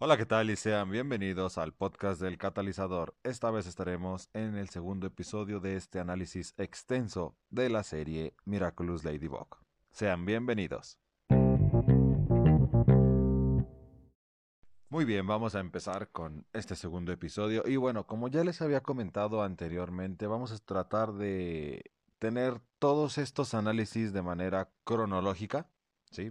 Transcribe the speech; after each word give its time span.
Hola, 0.00 0.16
¿qué 0.16 0.26
tal? 0.26 0.48
Y 0.48 0.54
sean 0.54 0.92
bienvenidos 0.92 1.58
al 1.58 1.72
podcast 1.72 2.20
del 2.20 2.38
catalizador. 2.38 3.16
Esta 3.24 3.50
vez 3.50 3.66
estaremos 3.66 4.30
en 4.32 4.56
el 4.56 4.68
segundo 4.68 5.08
episodio 5.08 5.58
de 5.58 5.74
este 5.74 5.98
análisis 5.98 6.54
extenso 6.56 7.36
de 7.50 7.68
la 7.68 7.82
serie 7.82 8.32
Miraculous 8.44 9.02
Ladybug. 9.02 9.56
Sean 9.90 10.24
bienvenidos. 10.24 11.00
Muy 14.88 15.04
bien, 15.04 15.26
vamos 15.26 15.56
a 15.56 15.60
empezar 15.60 16.12
con 16.12 16.46
este 16.52 16.76
segundo 16.76 17.10
episodio. 17.10 17.64
Y 17.66 17.74
bueno, 17.74 18.06
como 18.06 18.28
ya 18.28 18.44
les 18.44 18.62
había 18.62 18.84
comentado 18.84 19.42
anteriormente, 19.42 20.28
vamos 20.28 20.52
a 20.52 20.58
tratar 20.58 21.14
de 21.14 21.90
tener 22.20 22.60
todos 22.78 23.18
estos 23.18 23.52
análisis 23.52 24.12
de 24.12 24.22
manera 24.22 24.70
cronológica, 24.84 25.66
¿sí? 26.12 26.30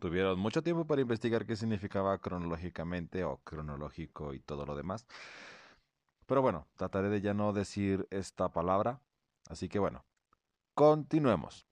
Tuvieron 0.00 0.38
mucho 0.38 0.62
tiempo 0.62 0.86
para 0.86 1.02
investigar 1.02 1.44
qué 1.44 1.56
significaba 1.56 2.16
cronológicamente 2.18 3.22
o 3.22 3.36
cronológico 3.44 4.32
y 4.32 4.40
todo 4.40 4.64
lo 4.64 4.74
demás. 4.74 5.06
Pero 6.26 6.40
bueno, 6.40 6.66
trataré 6.76 7.10
de 7.10 7.20
ya 7.20 7.34
no 7.34 7.52
decir 7.52 8.08
esta 8.10 8.48
palabra. 8.50 9.00
Así 9.48 9.68
que 9.68 9.78
bueno, 9.78 10.04
continuemos. 10.74 11.66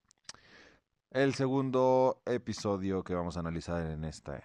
El 1.10 1.32
segundo 1.32 2.20
episodio 2.26 3.02
que 3.02 3.14
vamos 3.14 3.38
a 3.38 3.40
analizar 3.40 3.90
en 3.90 4.04
este 4.04 4.44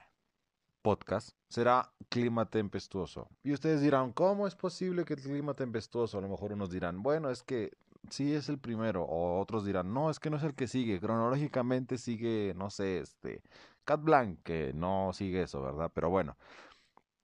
podcast 0.81 1.31
será 1.49 1.91
clima 2.07 2.49
tempestuoso. 2.49 3.27
Y 3.43 3.51
ustedes 3.51 3.81
dirán, 3.81 4.13
¿cómo 4.13 4.47
es 4.47 4.55
posible 4.55 5.03
que 5.03 5.15
el 5.15 5.21
clima 5.21 5.55
tempestuoso? 5.55 6.19
A 6.19 6.21
lo 6.21 6.29
mejor 6.29 6.53
unos 6.53 6.71
dirán, 6.71 7.03
bueno, 7.03 7.29
es 7.29 7.43
que 7.43 7.73
sí 8.09 8.33
es 8.33 8.49
el 8.49 8.59
primero. 8.59 9.03
O 9.03 9.39
otros 9.39 9.65
dirán, 9.65 9.93
no, 9.93 10.09
es 10.09 10.19
que 10.19 10.29
no 10.29 10.37
es 10.37 10.43
el 10.43 10.55
que 10.55 10.67
sigue. 10.67 10.99
Cronológicamente 10.99 11.97
sigue, 11.97 12.53
no 12.55 12.69
sé, 12.69 12.99
este, 12.99 13.41
Cat 13.85 14.01
Blanc, 14.01 14.41
que 14.43 14.73
no 14.73 15.11
sigue 15.13 15.43
eso, 15.43 15.61
¿verdad? 15.61 15.91
Pero 15.93 16.09
bueno. 16.09 16.37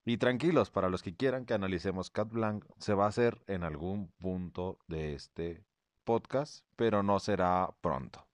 Y 0.05 0.17
tranquilos, 0.17 0.71
para 0.71 0.89
los 0.89 1.03
que 1.03 1.15
quieran 1.15 1.45
que 1.45 1.53
analicemos 1.53 2.09
Cat 2.09 2.31
Blanc, 2.31 2.65
se 2.77 2.93
va 2.93 3.05
a 3.05 3.09
hacer 3.09 3.41
en 3.47 3.63
algún 3.63 4.07
punto 4.19 4.79
de 4.87 5.13
este 5.13 5.63
podcast, 6.03 6.65
pero 6.75 7.03
no 7.03 7.19
será 7.19 7.69
pronto. 7.81 8.25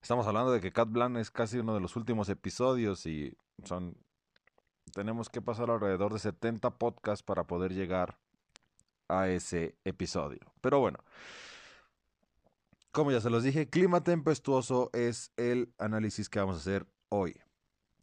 Estamos 0.00 0.26
hablando 0.26 0.52
de 0.52 0.60
que 0.60 0.72
Cat 0.72 0.90
Blanc 0.90 1.18
es 1.18 1.30
casi 1.30 1.58
uno 1.58 1.74
de 1.74 1.80
los 1.80 1.96
últimos 1.96 2.28
episodios 2.30 3.04
y 3.04 3.36
son 3.64 3.96
tenemos 4.92 5.28
que 5.28 5.42
pasar 5.42 5.70
alrededor 5.70 6.12
de 6.12 6.18
70 6.18 6.70
podcasts 6.78 7.22
para 7.22 7.44
poder 7.44 7.72
llegar 7.72 8.18
a 9.08 9.28
ese 9.28 9.76
episodio. 9.84 10.40
Pero 10.60 10.80
bueno, 10.80 10.98
como 12.92 13.12
ya 13.12 13.20
se 13.20 13.30
los 13.30 13.42
dije, 13.42 13.68
clima 13.68 14.02
tempestuoso 14.02 14.90
es 14.92 15.32
el 15.36 15.72
análisis 15.78 16.28
que 16.28 16.40
vamos 16.40 16.56
a 16.56 16.60
hacer 16.60 16.86
hoy 17.10 17.40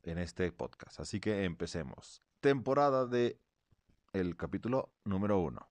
en 0.03 0.19
este 0.19 0.52
podcast. 0.52 1.00
Así 1.00 1.19
que 1.19 1.44
empecemos. 1.44 2.22
Temporada 2.39 3.08
de 3.08 3.39
el 4.13 4.38
capítulo 4.38 4.91
número 5.03 5.39
1. 5.39 5.67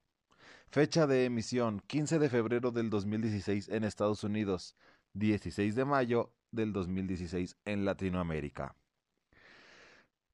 Fecha 0.69 1.07
de 1.07 1.25
emisión 1.25 1.79
15 1.87 2.19
de 2.19 2.29
febrero 2.29 2.71
del 2.71 2.89
2016 2.89 3.69
en 3.69 3.83
Estados 3.83 4.23
Unidos, 4.23 4.75
16 5.13 5.75
de 5.75 5.85
mayo 5.85 6.33
del 6.51 6.73
2016 6.73 7.57
en 7.65 7.85
Latinoamérica. 7.85 8.75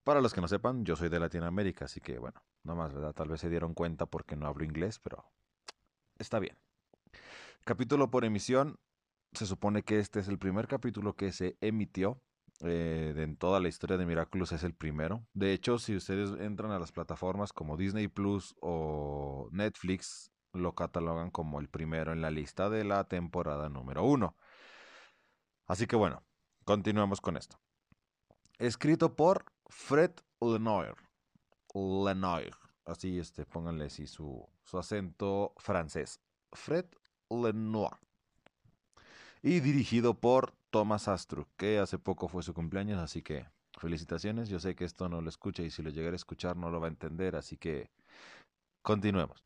Para 0.03 0.21
los 0.21 0.33
que 0.33 0.41
no 0.41 0.47
sepan, 0.47 0.83
yo 0.85 0.95
soy 0.95 1.09
de 1.09 1.19
Latinoamérica, 1.19 1.85
así 1.85 2.01
que 2.01 2.17
bueno, 2.17 2.41
no 2.63 2.75
más, 2.75 2.93
¿verdad? 2.93 3.13
Tal 3.13 3.29
vez 3.29 3.41
se 3.41 3.49
dieron 3.49 3.73
cuenta 3.73 4.05
porque 4.05 4.35
no 4.35 4.47
hablo 4.47 4.63
inglés, 4.63 4.99
pero 4.99 5.25
está 6.17 6.39
bien. 6.39 6.57
Capítulo 7.63 8.09
por 8.09 8.25
emisión. 8.25 8.79
Se 9.33 9.45
supone 9.45 9.83
que 9.83 9.99
este 9.99 10.19
es 10.19 10.27
el 10.27 10.37
primer 10.37 10.67
capítulo 10.67 11.15
que 11.15 11.31
se 11.31 11.57
emitió 11.61 12.21
eh, 12.65 13.13
en 13.17 13.35
toda 13.35 13.59
la 13.59 13.67
historia 13.67 13.97
de 13.97 14.05
Miraculous 14.05 14.53
es 14.53 14.63
el 14.63 14.73
primero. 14.73 15.25
De 15.33 15.51
hecho, 15.51 15.77
si 15.79 15.95
ustedes 15.95 16.31
entran 16.39 16.71
a 16.71 16.79
las 16.79 16.93
plataformas 16.93 17.51
como 17.51 17.75
Disney 17.75 18.07
Plus 18.07 18.55
o 18.61 19.49
Netflix, 19.51 20.31
lo 20.53 20.73
catalogan 20.73 21.29
como 21.29 21.59
el 21.59 21.67
primero 21.67 22.13
en 22.13 22.21
la 22.21 22.31
lista 22.31 22.69
de 22.69 22.85
la 22.85 23.03
temporada 23.03 23.67
número 23.67 24.05
uno. 24.05 24.37
Así 25.67 25.87
que 25.87 25.97
bueno, 25.97 26.23
continuamos 26.63 27.19
con 27.19 27.35
esto. 27.35 27.59
Escrito 28.59 29.15
por 29.15 29.51
Fred 29.67 30.11
Lenoir. 30.39 30.95
Lenoir. 31.73 32.55
Así, 32.85 33.19
este, 33.19 33.45
pónganle 33.45 33.85
así 33.85 34.07
su, 34.07 34.47
su 34.63 34.77
acento 34.77 35.53
francés. 35.57 36.21
Fred 36.53 36.85
Lenoir. 37.29 37.97
Y 39.41 39.59
dirigido 39.59 40.13
por 40.13 40.53
Thomas 40.73 41.07
Astro, 41.07 41.47
que 41.55 41.77
hace 41.77 41.99
poco 41.99 42.27
fue 42.27 42.41
su 42.41 42.55
cumpleaños, 42.55 42.99
así 42.99 43.21
que 43.21 43.45
felicitaciones. 43.77 44.49
Yo 44.49 44.59
sé 44.59 44.75
que 44.75 44.85
esto 44.85 45.07
no 45.07 45.21
lo 45.21 45.29
escucha 45.29 45.61
y 45.61 45.69
si 45.69 45.83
lo 45.83 45.91
llegara 45.91 46.13
a 46.13 46.15
escuchar 46.15 46.57
no 46.57 46.71
lo 46.71 46.81
va 46.81 46.87
a 46.87 46.89
entender, 46.89 47.35
así 47.35 47.57
que 47.57 47.91
continuemos. 48.81 49.45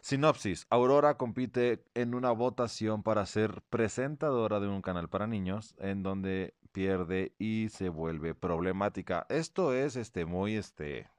Sinopsis. 0.00 0.66
Aurora 0.70 1.18
compite 1.18 1.84
en 1.92 2.14
una 2.14 2.30
votación 2.30 3.02
para 3.02 3.26
ser 3.26 3.60
presentadora 3.68 4.58
de 4.58 4.68
un 4.68 4.80
canal 4.80 5.10
para 5.10 5.26
niños, 5.26 5.74
en 5.76 6.02
donde 6.02 6.54
pierde 6.72 7.34
y 7.38 7.68
se 7.68 7.90
vuelve 7.90 8.34
problemática. 8.34 9.26
Esto 9.28 9.74
es 9.74 9.96
este 9.96 10.24
muy 10.24 10.56
este 10.56 11.10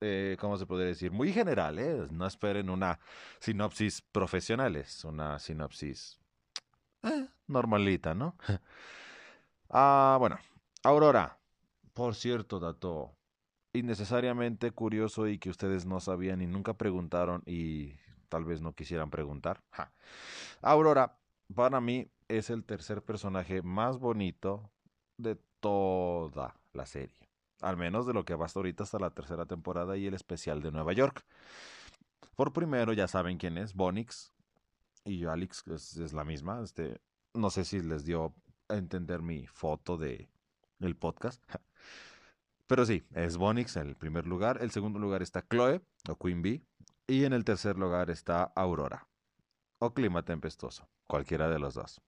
eh, 0.00 0.36
¿cómo 0.40 0.56
se 0.56 0.66
podría 0.66 0.88
decir? 0.88 1.12
Muy 1.12 1.32
general, 1.32 1.78
¿eh? 1.78 2.08
No 2.10 2.26
esperen 2.26 2.68
una 2.68 2.98
sinopsis 3.38 4.02
profesional, 4.02 4.74
es 4.74 5.04
una 5.04 5.38
sinopsis 5.38 6.18
eh, 7.04 7.28
normalita, 7.46 8.14
¿no? 8.14 8.36
ah, 9.70 10.16
bueno, 10.18 10.38
Aurora, 10.82 11.38
por 11.94 12.14
cierto, 12.14 12.60
dato 12.60 13.16
innecesariamente 13.72 14.70
curioso 14.70 15.28
y 15.28 15.38
que 15.38 15.50
ustedes 15.50 15.86
no 15.86 16.00
sabían 16.00 16.40
y 16.40 16.46
nunca 16.46 16.74
preguntaron 16.74 17.42
y 17.46 17.94
tal 18.28 18.44
vez 18.44 18.60
no 18.60 18.74
quisieran 18.74 19.10
preguntar. 19.10 19.62
Aurora, 20.62 21.18
para 21.54 21.80
mí, 21.80 22.10
es 22.28 22.50
el 22.50 22.64
tercer 22.64 23.02
personaje 23.02 23.62
más 23.62 23.98
bonito 23.98 24.70
de 25.16 25.36
toda 25.60 26.56
la 26.72 26.86
serie. 26.86 27.16
Al 27.62 27.76
menos 27.76 28.06
de 28.06 28.12
lo 28.12 28.24
que 28.24 28.34
va 28.34 28.46
hasta 28.46 28.58
ahorita 28.58 28.84
hasta 28.84 28.98
la 28.98 29.10
tercera 29.10 29.46
temporada 29.46 29.96
y 29.96 30.06
el 30.06 30.14
especial 30.14 30.60
de 30.62 30.72
Nueva 30.72 30.92
York. 30.92 31.24
Por 32.34 32.52
primero, 32.52 32.92
ya 32.92 33.08
saben 33.08 33.38
quién 33.38 33.56
es, 33.56 33.74
Bonix. 33.74 34.32
Y 35.04 35.18
yo, 35.18 35.30
Alex, 35.30 35.66
es, 35.68 36.12
la 36.12 36.24
misma. 36.24 36.60
Este, 36.62 37.00
no 37.36 37.50
sé 37.50 37.64
si 37.64 37.80
les 37.80 38.04
dio 38.04 38.34
a 38.68 38.76
entender 38.76 39.22
mi 39.22 39.46
foto 39.46 39.96
de 39.96 40.28
el 40.80 40.96
podcast. 40.96 41.42
Pero 42.66 42.84
sí, 42.84 43.06
es 43.14 43.36
Bonix 43.36 43.76
en 43.76 43.88
el 43.88 43.96
primer 43.96 44.26
lugar. 44.26 44.58
El 44.60 44.70
segundo 44.70 44.98
lugar 44.98 45.22
está 45.22 45.46
Chloe 45.48 45.80
o 46.08 46.16
Queen 46.16 46.42
Bee. 46.42 46.64
Y 47.06 47.24
en 47.24 47.32
el 47.32 47.44
tercer 47.44 47.78
lugar 47.78 48.10
está 48.10 48.42
Aurora 48.56 49.06
o 49.78 49.94
Clima 49.94 50.24
Tempestuoso. 50.24 50.88
Cualquiera 51.06 51.48
de 51.48 51.60
los 51.60 51.74
dos. 51.74 52.00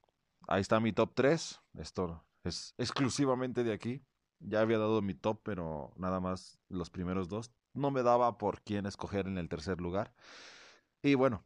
Ahí 0.48 0.60
está 0.60 0.80
mi 0.80 0.92
top 0.92 1.12
3. 1.14 1.60
Esto 1.74 2.24
es 2.42 2.74
exclusivamente 2.78 3.62
de 3.62 3.72
aquí. 3.72 4.02
Ya 4.40 4.60
había 4.60 4.78
dado 4.78 5.00
mi 5.02 5.14
top, 5.14 5.40
pero 5.44 5.92
nada 5.96 6.18
más 6.20 6.58
los 6.68 6.90
primeros 6.90 7.28
dos. 7.28 7.52
No 7.74 7.90
me 7.92 8.02
daba 8.02 8.38
por 8.38 8.62
quién 8.62 8.86
escoger 8.86 9.26
en 9.28 9.38
el 9.38 9.48
tercer 9.48 9.80
lugar. 9.80 10.12
Y 11.02 11.14
bueno, 11.14 11.44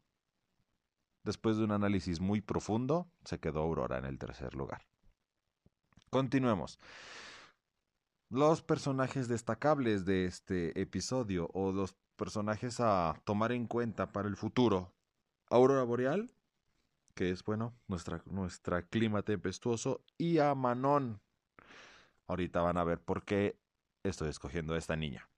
después 1.24 1.56
de 1.56 1.64
un 1.64 1.72
análisis 1.72 2.20
muy 2.20 2.40
profundo, 2.40 3.08
se 3.24 3.38
quedó 3.38 3.60
Aurora 3.60 3.98
en 3.98 4.04
el 4.04 4.18
tercer 4.18 4.54
lugar. 4.54 4.86
Continuemos. 6.10 6.78
Los 8.28 8.62
personajes 8.62 9.28
destacables 9.28 10.04
de 10.04 10.24
este 10.24 10.80
episodio 10.80 11.48
o 11.52 11.72
los 11.72 11.94
personajes 12.16 12.80
a 12.80 13.20
tomar 13.24 13.52
en 13.52 13.66
cuenta 13.66 14.12
para 14.12 14.28
el 14.28 14.36
futuro. 14.36 14.92
Aurora 15.50 15.82
Boreal, 15.82 16.30
que 17.14 17.30
es, 17.30 17.44
bueno, 17.44 17.74
nuestra, 17.88 18.82
clima 18.82 19.22
tempestuoso, 19.22 20.02
y 20.16 20.38
a 20.38 20.54
Manon. 20.54 21.20
Ahorita 22.26 22.62
van 22.62 22.78
a 22.78 22.84
ver 22.84 23.00
por 23.00 23.24
qué 23.24 23.58
estoy 24.02 24.30
escogiendo 24.30 24.74
a 24.74 24.78
esta 24.78 24.96
niña. 24.96 25.28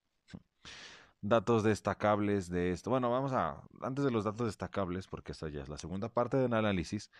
Datos 1.26 1.62
destacables 1.62 2.50
de 2.50 2.72
esto. 2.72 2.90
Bueno, 2.90 3.10
vamos 3.10 3.32
a, 3.32 3.62
antes 3.80 4.04
de 4.04 4.10
los 4.10 4.24
datos 4.24 4.46
destacables, 4.46 5.06
porque 5.06 5.32
esta 5.32 5.48
ya 5.48 5.62
es 5.62 5.70
la 5.70 5.78
segunda 5.78 6.10
parte 6.10 6.36
del 6.36 6.52
análisis, 6.52 7.10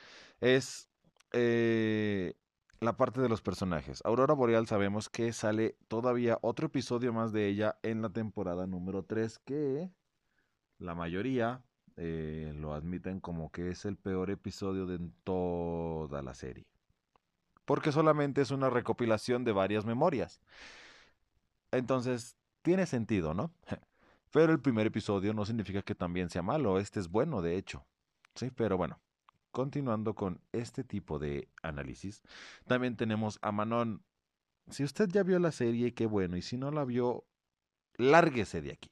es 0.43 0.91
eh, 1.33 2.35
la 2.81 2.99
parte 2.99 3.23
de 3.23 3.31
los 3.31 3.41
personajes. 3.41 4.03
Aurora 4.05 4.35
Boreal 4.35 4.67
sabemos 4.67 5.09
que 5.09 5.33
sale 5.33 5.79
todavía 5.89 6.39
otro 6.43 6.67
episodio 6.67 7.15
más 7.15 7.33
de 7.33 7.49
ella 7.49 7.79
en 7.83 8.03
la 8.03 8.11
temporada 8.11 8.67
número 8.67 9.05
3, 9.05 9.39
que 9.39 9.91
la 10.79 10.95
mayoría 10.95 11.65
eh, 11.97 12.53
lo 12.57 12.75
admiten 12.75 13.21
como 13.21 13.51
que 13.51 13.71
es 13.71 13.87
el 13.87 13.97
peor 13.97 14.29
episodio 14.29 14.85
de 14.85 14.99
toda 15.25 16.21
la 16.21 16.35
serie. 16.35 16.67
Porque 17.65 17.91
solamente 17.91 18.43
es 18.43 18.51
una 18.51 18.69
recopilación 18.69 19.45
de 19.45 19.53
varias 19.53 19.87
memorias. 19.87 20.43
Entonces, 21.71 22.37
tiene 22.61 22.85
sentido, 22.85 23.33
¿no? 23.33 23.51
Pero 24.35 24.53
el 24.53 24.59
primer 24.59 24.89
episodio 24.89 25.33
no 25.33 25.47
significa 25.47 25.83
que 25.83 25.95
también 25.95 26.29
sea 26.29 26.43
malo, 26.43 26.81
este 26.81 26.99
es 26.99 27.09
bueno, 27.09 27.41
de 27.41 27.57
hecho. 27.57 27.87
Sí, 28.35 28.51
pero 28.51 28.77
bueno, 28.77 29.01
continuando 29.53 30.17
con 30.17 30.41
este 30.51 30.83
tipo 30.83 31.21
de 31.21 31.49
análisis, 31.63 32.21
también 32.67 32.97
tenemos 32.97 33.39
a 33.43 33.53
Manon. 33.53 34.03
Si 34.71 34.83
usted 34.83 35.09
ya 35.09 35.23
vio 35.23 35.39
la 35.39 35.53
serie, 35.53 35.95
qué 35.95 36.07
bueno, 36.07 36.37
y 36.37 36.43
si 36.43 36.57
no 36.57 36.73
la 36.73 36.85
vio, 36.85 37.25
lárguese 37.97 38.61
de 38.61 38.73
aquí. 38.73 38.91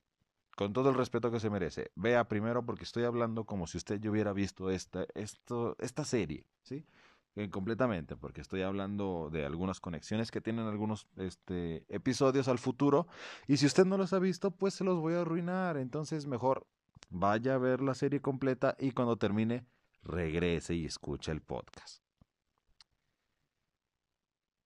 Con 0.55 0.73
todo 0.73 0.91
el 0.91 0.95
respeto 0.95 1.33
que 1.33 1.41
se 1.41 1.51
merece. 1.51 1.91
Vea 1.97 2.29
primero 2.29 2.65
porque 2.65 2.85
estoy 2.85 3.03
hablando 3.03 3.45
como 3.45 3.67
si 3.67 3.79
usted 3.79 3.99
ya 4.01 4.13
hubiera 4.13 4.33
visto 4.33 4.71
esta, 4.71 5.07
esto, 5.17 5.75
esta 5.81 6.05
serie, 6.05 6.47
¿sí? 6.63 6.87
Eh, 7.35 7.49
completamente, 7.49 8.15
porque 8.15 8.43
estoy 8.43 8.61
hablando 8.61 9.31
de 9.33 9.47
algunas 9.47 9.81
conexiones 9.81 10.31
que 10.31 10.43
tienen 10.43 10.67
algunos 10.67 11.07
este, 11.17 11.87
episodios 11.89 12.47
al 12.47 12.59
futuro. 12.59 13.07
Y 13.47 13.57
si 13.57 13.65
usted 13.65 13.87
no 13.87 13.97
los 13.97 14.13
ha 14.13 14.19
visto, 14.19 14.51
pues 14.51 14.75
se 14.75 14.85
los 14.85 14.99
voy 14.99 15.15
a 15.15 15.23
arruinar. 15.23 15.79
Entonces, 15.79 16.27
mejor 16.27 16.67
vaya 17.09 17.55
a 17.55 17.59
ver 17.59 17.81
la 17.81 17.95
serie 17.95 18.21
completa 18.21 18.77
y 18.79 18.91
cuando 18.93 19.17
termine, 19.17 19.65
regrese 20.03 20.75
y 20.75 20.85
escuche 20.85 21.33
el 21.33 21.41
podcast. 21.41 22.03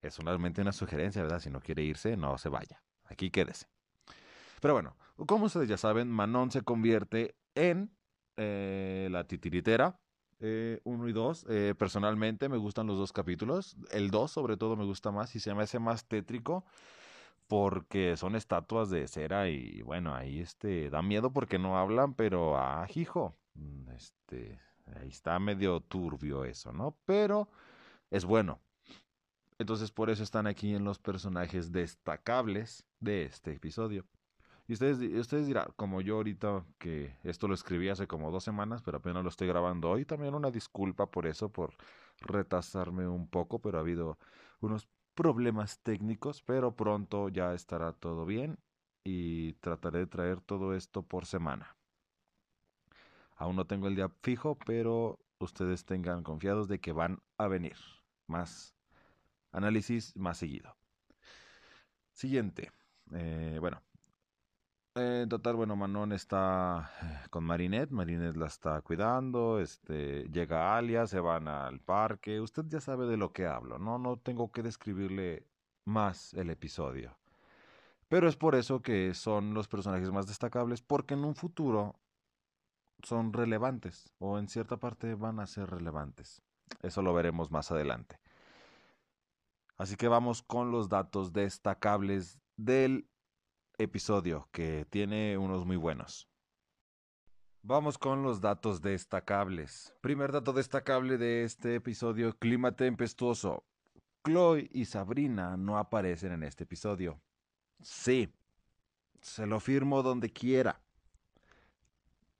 Es 0.03 0.15
solamente 0.15 0.61
una 0.61 0.73
sugerencia, 0.73 1.23
¿verdad? 1.23 1.41
Si 1.41 1.51
no 1.51 1.61
quiere 1.61 1.83
irse, 1.83 2.17
no 2.17 2.37
se 2.39 2.49
vaya. 2.49 2.83
Aquí 3.05 3.31
quédese. 3.31 3.67
Pero 4.61 4.75
bueno, 4.75 4.97
como 5.27 5.47
ustedes 5.47 5.69
ya 5.69 5.77
saben, 5.77 6.11
Manon 6.11 6.51
se 6.51 6.63
convierte 6.63 7.37
en 7.55 7.97
eh, 8.37 9.09
la 9.11 9.25
titiritera. 9.25 10.01
Eh, 10.41 10.81
uno 10.85 11.09
y 11.09 11.13
dos. 11.13 11.47
Eh, 11.49 11.75
personalmente 11.79 12.49
me 12.49 12.57
gustan 12.57 12.87
los 12.87 12.99
dos 12.99 13.13
capítulos. 13.13 13.77
El 13.91 14.11
dos, 14.11 14.31
sobre 14.31 14.57
todo, 14.57 14.77
me 14.77 14.85
gusta 14.85 15.11
más 15.11 15.35
y 15.35 15.41
se 15.41 15.55
me 15.55 15.63
hace 15.63 15.79
más 15.79 16.07
tétrico 16.07 16.65
porque 17.47 18.17
son 18.17 18.37
estatuas 18.37 18.91
de 18.91 19.07
cera 19.09 19.49
y 19.49 19.83
bueno, 19.83 20.15
ahí 20.15 20.41
este 20.41 20.91
da 20.91 21.03
miedo 21.03 21.33
porque 21.33 21.59
no 21.59 21.79
hablan, 21.79 22.15
pero 22.15 22.59
ah, 22.59 22.87
hijo, 22.95 23.37
mm, 23.55 23.91
este, 23.91 24.61
ahí 24.97 25.09
está 25.09 25.39
medio 25.39 25.81
turbio 25.81 26.45
eso, 26.45 26.73
¿no? 26.73 26.97
Pero 27.05 27.49
es 28.11 28.25
bueno. 28.25 28.61
Entonces 29.59 29.91
por 29.91 30.11
eso 30.11 30.23
están 30.23 30.47
aquí 30.47 30.75
en 30.75 30.85
los 30.85 30.99
personajes 30.99 31.73
destacables 31.73 32.85
de 33.01 33.25
este 33.25 33.53
episodio. 33.55 34.07
Y 34.69 34.73
ustedes, 34.73 34.99
ustedes 34.99 35.47
dirán, 35.47 35.69
como 35.77 36.01
yo 36.01 36.17
ahorita 36.17 36.65
que 36.79 37.17
esto 37.23 37.47
lo 37.47 37.55
escribí 37.55 37.89
hace 37.89 38.07
como 38.09 38.31
dos 38.33 38.43
semanas, 38.45 38.83
pero 38.83 38.99
apenas 38.99 39.23
lo 39.23 39.29
estoy 39.29 39.47
grabando 39.47 39.91
hoy, 39.91 40.05
también 40.05 40.35
una 40.35 40.51
disculpa 40.51 41.11
por 41.11 41.27
eso, 41.27 41.51
por 41.51 41.75
retrasarme 42.21 43.07
un 43.07 43.29
poco, 43.29 43.61
pero 43.61 43.79
ha 43.79 43.83
habido 43.83 44.19
unos 44.61 44.89
problemas 45.15 45.81
técnicos, 45.81 46.43
pero 46.43 46.75
pronto 46.75 47.29
ya 47.29 47.55
estará 47.55 47.93
todo 47.93 48.27
bien 48.27 48.59
y 49.05 49.53
trataré 49.55 50.01
de 50.01 50.07
traer 50.09 50.41
todo 50.41 50.75
esto 50.75 51.03
por 51.03 51.27
semana. 51.27 51.77
Aún 53.37 53.55
no 53.55 53.67
tengo 53.67 53.87
el 53.87 53.95
día 53.95 54.09
fijo, 54.23 54.59
pero 54.67 55.21
ustedes 55.39 55.85
tengan 55.85 56.23
confiados 56.25 56.67
de 56.69 56.81
que 56.81 56.93
van 56.93 57.23
a 57.39 57.47
venir 57.47 57.77
más 58.27 58.75
análisis 59.53 60.17
más 60.17 60.39
seguido. 60.39 60.77
Siguiente. 62.13 62.73
Eh, 63.13 63.59
bueno, 63.61 63.83
en 64.97 65.29
total, 65.29 65.57
bueno, 65.57 65.77
Manon 65.77 66.13
está 66.13 66.91
eh, 67.03 67.29
con 67.31 67.45
Marinette, 67.45 67.91
Marinette 67.91 68.37
la 68.37 68.47
está 68.47 68.81
cuidando, 68.81 69.61
este, 69.61 70.25
llega 70.31 70.77
Alia, 70.77 71.07
se 71.07 71.21
van 71.21 71.49
al 71.49 71.81
parque, 71.81 72.41
usted 72.41 72.65
ya 72.69 72.81
sabe 72.81 73.07
de 73.07 73.17
lo 73.17 73.33
que 73.33 73.47
hablo, 73.47 73.79
¿no? 73.79 73.99
No 73.99 74.17
tengo 74.17 74.51
que 74.51 74.63
describirle 74.63 75.47
más 75.85 76.33
el 76.35 76.51
episodio. 76.51 77.17
Pero 78.09 78.29
es 78.29 78.37
por 78.37 78.55
eso 78.55 78.81
que 78.83 79.13
son 79.15 79.53
los 79.53 79.69
personajes 79.69 80.11
más 80.11 80.27
destacables, 80.27 80.81
porque 80.81 81.15
en 81.15 81.25
un 81.25 81.35
futuro 81.35 81.97
son 83.03 83.33
relevantes, 83.33 84.13
o 84.19 84.39
en 84.39 84.49
cierta 84.49 84.79
parte 84.79 85.15
van 85.15 85.41
a 85.41 85.47
ser 85.47 85.71
relevantes. 85.71 86.43
Eso 86.83 87.03
lo 87.03 87.13
veremos 87.13 87.51
más 87.51 87.71
adelante. 87.71 88.19
Así 89.77 89.97
que 89.97 90.09
vamos 90.09 90.43
con 90.43 90.71
los 90.71 90.89
datos 90.89 91.33
destacables 91.33 92.39
del 92.57 93.07
episodio, 93.79 94.49
que 94.53 94.87
tiene 94.91 95.37
unos 95.39 95.67
muy 95.67 95.77
buenos. 95.77 96.29
Vamos 97.63 97.99
con 97.99 98.23
los 98.23 98.41
datos 98.41 98.81
destacables. 98.81 99.95
Primer 100.01 100.33
dato 100.33 100.53
destacable 100.53 101.19
de 101.19 101.45
este 101.45 101.75
episodio, 101.75 102.37
clima 102.39 102.73
tempestuoso. 102.77 103.65
Chloe 104.25 104.69
y 104.73 104.85
Sabrina 104.85 105.57
no 105.57 105.79
aparecen 105.79 106.33
en 106.33 106.43
este 106.45 106.65
episodio. 106.65 107.21
Sí, 107.81 108.33
se 109.21 109.47
lo 109.47 109.61
firmo 109.61 110.03
donde 110.03 110.33
quiera. 110.33 110.81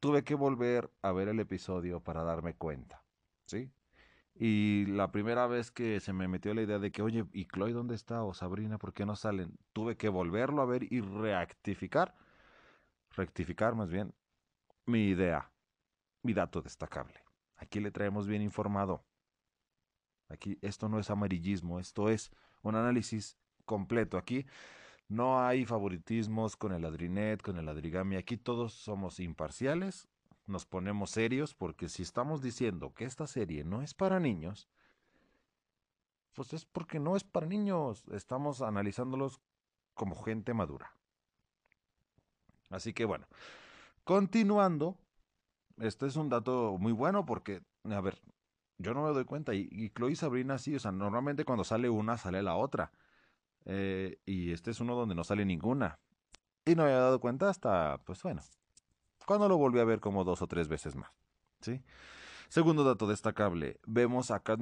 Tuve 0.01 0.23
que 0.23 0.35
volver 0.35 0.91
a 1.03 1.13
ver 1.13 1.29
el 1.29 1.41
episodio 1.41 2.01
para 2.01 2.23
darme 2.23 2.55
cuenta. 2.55 3.03
¿Sí? 3.47 3.71
Y 4.39 4.85
la 4.87 5.11
primera 5.13 5.47
vez 5.47 5.71
que 5.71 5.99
se 6.01 6.13
me 6.13 6.29
metió 6.29 6.53
la 6.53 6.63
idea 6.63 6.79
de 6.79 6.93
que, 6.93 7.01
oye, 7.01 7.25
¿y 7.33 7.47
Chloe 7.47 7.73
dónde 7.73 7.95
está? 7.95 8.23
O 8.23 8.35
Sabrina, 8.35 8.77
¿por 8.77 8.93
qué 8.93 9.07
no 9.07 9.17
salen? 9.17 9.59
Tuve 9.73 9.97
que 9.97 10.11
volverlo 10.11 10.61
a 10.61 10.67
ver 10.67 10.93
y 10.93 11.01
reactificar, 11.01 12.15
rectificar 13.17 13.75
más 13.75 13.91
bien, 13.91 14.15
mi 14.85 15.09
idea, 15.09 15.51
mi 16.23 16.35
dato 16.35 16.61
destacable. 16.61 17.19
Aquí 17.57 17.81
le 17.81 17.91
traemos 17.91 18.27
bien 18.27 18.43
informado. 18.43 19.07
Aquí 20.29 20.59
esto 20.61 20.89
no 20.91 20.99
es 20.99 21.09
amarillismo, 21.09 21.81
esto 21.81 22.11
es 22.11 22.31
un 22.63 22.75
análisis 22.75 23.39
completo. 23.65 24.19
Aquí 24.19 24.47
no 25.09 25.41
hay 25.41 25.65
favoritismos 25.65 26.57
con 26.57 26.73
el 26.73 26.85
Adrinet, 26.85 27.41
con 27.41 27.57
el 27.57 27.69
Adrigami. 27.69 28.17
Aquí 28.17 28.37
todos 28.37 28.75
somos 28.75 29.19
imparciales 29.19 30.09
nos 30.47 30.67
ponemos 30.67 31.11
serios 31.11 31.55
porque 31.55 31.89
si 31.89 32.03
estamos 32.03 32.43
diciendo 32.43 32.95
que 32.95 33.05
esta 33.05 33.27
serie 33.27 33.65
no 33.65 33.83
es 33.83 33.95
para 33.95 34.21
niños, 34.21 34.69
pues 36.35 36.53
es 36.53 36.65
porque 36.65 37.01
no 37.01 37.17
es 37.17 37.25
para 37.25 37.47
niños. 37.47 38.05
Estamos 38.13 38.63
analizándolos 38.63 39.41
como 39.95 40.17
gente 40.17 40.55
madura. 40.55 40.93
Así 42.71 42.93
que 42.93 43.05
bueno, 43.05 43.27
continuando, 44.05 44.99
este 45.79 46.07
es 46.07 46.17
un 46.17 46.29
dato 46.29 46.77
muy 46.79 46.93
bueno 46.93 47.25
porque, 47.25 47.63
a 47.85 48.01
ver, 48.01 48.21
yo 48.79 48.93
no 48.93 49.05
me 49.05 49.13
doy 49.13 49.25
cuenta 49.25 49.55
y, 49.55 49.69
y 49.71 49.91
Chloe 49.91 50.13
y 50.13 50.17
Sabrina 50.17 50.59
sí, 50.59 50.75
o 50.77 50.79
sea, 50.79 50.93
normalmente 50.93 51.45
cuando 51.45 51.65
sale 51.65 51.89
una 51.89 52.19
sale 52.19 52.43
la 52.43 52.57
otra. 52.57 52.93
Eh, 53.65 54.21
y 54.25 54.53
este 54.53 54.71
es 54.71 54.81
uno 54.81 54.95
donde 54.95 55.15
no 55.15 55.25
sale 55.25 55.45
ninguna. 55.45 55.99
Y 56.65 56.75
no 56.75 56.83
había 56.85 56.99
dado 56.99 57.21
cuenta 57.21 57.49
hasta, 57.49 57.99
pues 58.05 58.23
bueno, 58.23 58.43
cuando 59.27 59.49
lo 59.49 59.59
volví 59.59 59.81
a 59.81 59.85
ver 59.85 60.01
como 60.01 60.25
dos 60.25 60.41
o 60.41 60.47
tres 60.47 60.69
veces 60.69 60.97
más. 60.97 61.11
¿sí? 61.61 61.83
Segundo 62.49 62.85
dato 62.85 63.09
destacable, 63.09 63.81
vemos 63.87 64.31
a 64.31 64.41
Cat 64.41 64.61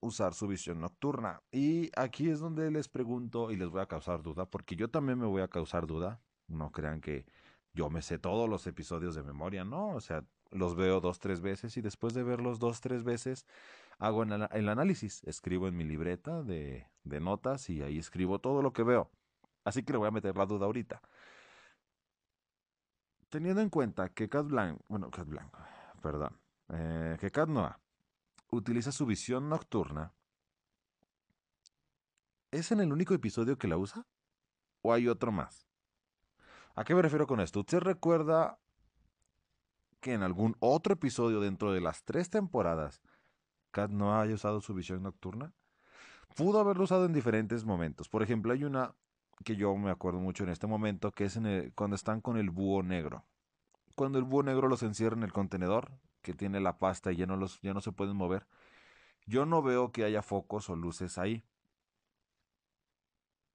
usar 0.00 0.32
su 0.34 0.48
visión 0.48 0.80
nocturna. 0.80 1.42
Y 1.52 1.90
aquí 1.94 2.30
es 2.30 2.40
donde 2.40 2.70
les 2.70 2.88
pregunto 2.88 3.50
y 3.50 3.56
les 3.56 3.68
voy 3.68 3.82
a 3.82 3.86
causar 3.86 4.22
duda, 4.22 4.46
porque 4.46 4.74
yo 4.74 4.88
también 4.88 5.18
me 5.18 5.26
voy 5.26 5.42
a 5.42 5.48
causar 5.48 5.86
duda. 5.86 6.20
No 6.48 6.72
crean 6.72 7.00
que 7.00 7.26
yo 7.74 7.90
me 7.90 8.00
sé 8.00 8.18
todos 8.18 8.48
los 8.48 8.66
episodios 8.66 9.14
de 9.14 9.22
memoria, 9.22 9.64
no. 9.64 9.88
O 9.90 10.00
sea, 10.00 10.24
los 10.50 10.76
veo 10.76 11.00
dos, 11.00 11.18
tres 11.18 11.42
veces 11.42 11.76
y 11.76 11.82
después 11.82 12.14
de 12.14 12.22
verlos 12.22 12.58
dos, 12.58 12.80
tres 12.80 13.04
veces 13.04 13.44
hago 13.98 14.22
el 14.22 14.68
análisis. 14.68 15.22
Escribo 15.24 15.68
en 15.68 15.76
mi 15.76 15.84
libreta 15.84 16.42
de, 16.42 16.86
de 17.04 17.20
notas 17.20 17.68
y 17.68 17.82
ahí 17.82 17.98
escribo 17.98 18.38
todo 18.38 18.62
lo 18.62 18.72
que 18.72 18.82
veo. 18.82 19.10
Así 19.64 19.82
que 19.82 19.92
le 19.92 19.98
voy 19.98 20.08
a 20.08 20.12
meter 20.12 20.36
la 20.36 20.46
duda 20.46 20.66
ahorita 20.66 21.02
teniendo 23.28 23.60
en 23.60 23.70
cuenta 23.70 24.08
que 24.10 24.28
Cat 24.28 24.46
Blanc, 24.46 24.80
bueno, 24.88 25.10
Cat 25.10 25.26
Blanc, 25.26 25.52
perdón, 26.02 26.38
eh, 26.68 27.16
que 27.20 27.30
Cat 27.30 27.48
Noah 27.48 27.80
utiliza 28.50 28.92
su 28.92 29.06
visión 29.06 29.48
nocturna, 29.48 30.12
¿es 32.50 32.72
en 32.72 32.80
el 32.80 32.92
único 32.92 33.14
episodio 33.14 33.58
que 33.58 33.68
la 33.68 33.76
usa? 33.76 34.06
¿O 34.82 34.92
hay 34.92 35.08
otro 35.08 35.32
más? 35.32 35.66
¿A 36.74 36.84
qué 36.84 36.94
me 36.94 37.02
refiero 37.02 37.26
con 37.26 37.40
esto? 37.40 37.60
¿Usted 37.60 37.78
recuerda 37.78 38.58
que 40.00 40.12
en 40.12 40.22
algún 40.22 40.56
otro 40.60 40.94
episodio 40.94 41.40
dentro 41.40 41.72
de 41.72 41.80
las 41.80 42.04
tres 42.04 42.30
temporadas 42.30 43.02
Cat 43.70 43.90
no 43.90 44.18
haya 44.18 44.34
usado 44.34 44.60
su 44.60 44.74
visión 44.74 45.02
nocturna? 45.02 45.52
Pudo 46.36 46.60
haberlo 46.60 46.84
usado 46.84 47.06
en 47.06 47.12
diferentes 47.12 47.64
momentos. 47.64 48.08
Por 48.08 48.22
ejemplo, 48.22 48.52
hay 48.52 48.64
una 48.64 48.94
que 49.44 49.56
yo 49.56 49.74
me 49.76 49.90
acuerdo 49.90 50.20
mucho 50.20 50.44
en 50.44 50.50
este 50.50 50.66
momento, 50.66 51.12
que 51.12 51.24
es 51.24 51.38
cuando 51.74 51.96
están 51.96 52.20
con 52.20 52.36
el 52.36 52.50
búho 52.50 52.82
negro. 52.82 53.24
Cuando 53.94 54.18
el 54.18 54.24
búho 54.24 54.42
negro 54.42 54.68
los 54.68 54.82
encierra 54.82 55.16
en 55.16 55.22
el 55.22 55.32
contenedor, 55.32 55.90
que 56.22 56.34
tiene 56.34 56.60
la 56.60 56.78
pasta 56.78 57.12
y 57.12 57.16
ya 57.16 57.26
no, 57.26 57.36
los, 57.36 57.60
ya 57.60 57.72
no 57.74 57.80
se 57.80 57.92
pueden 57.92 58.16
mover, 58.16 58.46
yo 59.26 59.46
no 59.46 59.62
veo 59.62 59.92
que 59.92 60.04
haya 60.04 60.22
focos 60.22 60.70
o 60.70 60.76
luces 60.76 61.18
ahí. 61.18 61.44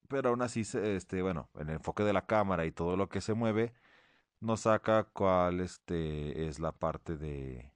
Pero 0.07 0.29
aún 0.29 0.41
así, 0.41 0.61
este, 0.61 1.21
bueno, 1.21 1.49
en 1.55 1.69
el 1.69 1.75
enfoque 1.75 2.03
de 2.03 2.13
la 2.13 2.25
cámara 2.25 2.65
y 2.65 2.71
todo 2.71 2.97
lo 2.97 3.07
que 3.09 3.21
se 3.21 3.33
mueve, 3.33 3.73
nos 4.39 4.61
saca 4.61 5.05
cuál 5.05 5.61
este, 5.61 6.47
es 6.47 6.59
la 6.59 6.73
parte 6.73 7.17
de, 7.17 7.71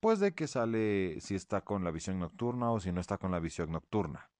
pues 0.00 0.18
de 0.20 0.34
que 0.34 0.46
sale 0.46 1.20
si 1.20 1.34
está 1.34 1.62
con 1.62 1.84
la 1.84 1.90
visión 1.90 2.18
nocturna 2.18 2.70
o 2.70 2.80
si 2.80 2.92
no 2.92 3.00
está 3.00 3.18
con 3.18 3.30
la 3.32 3.40
visión 3.40 3.70
nocturna. 3.70 4.30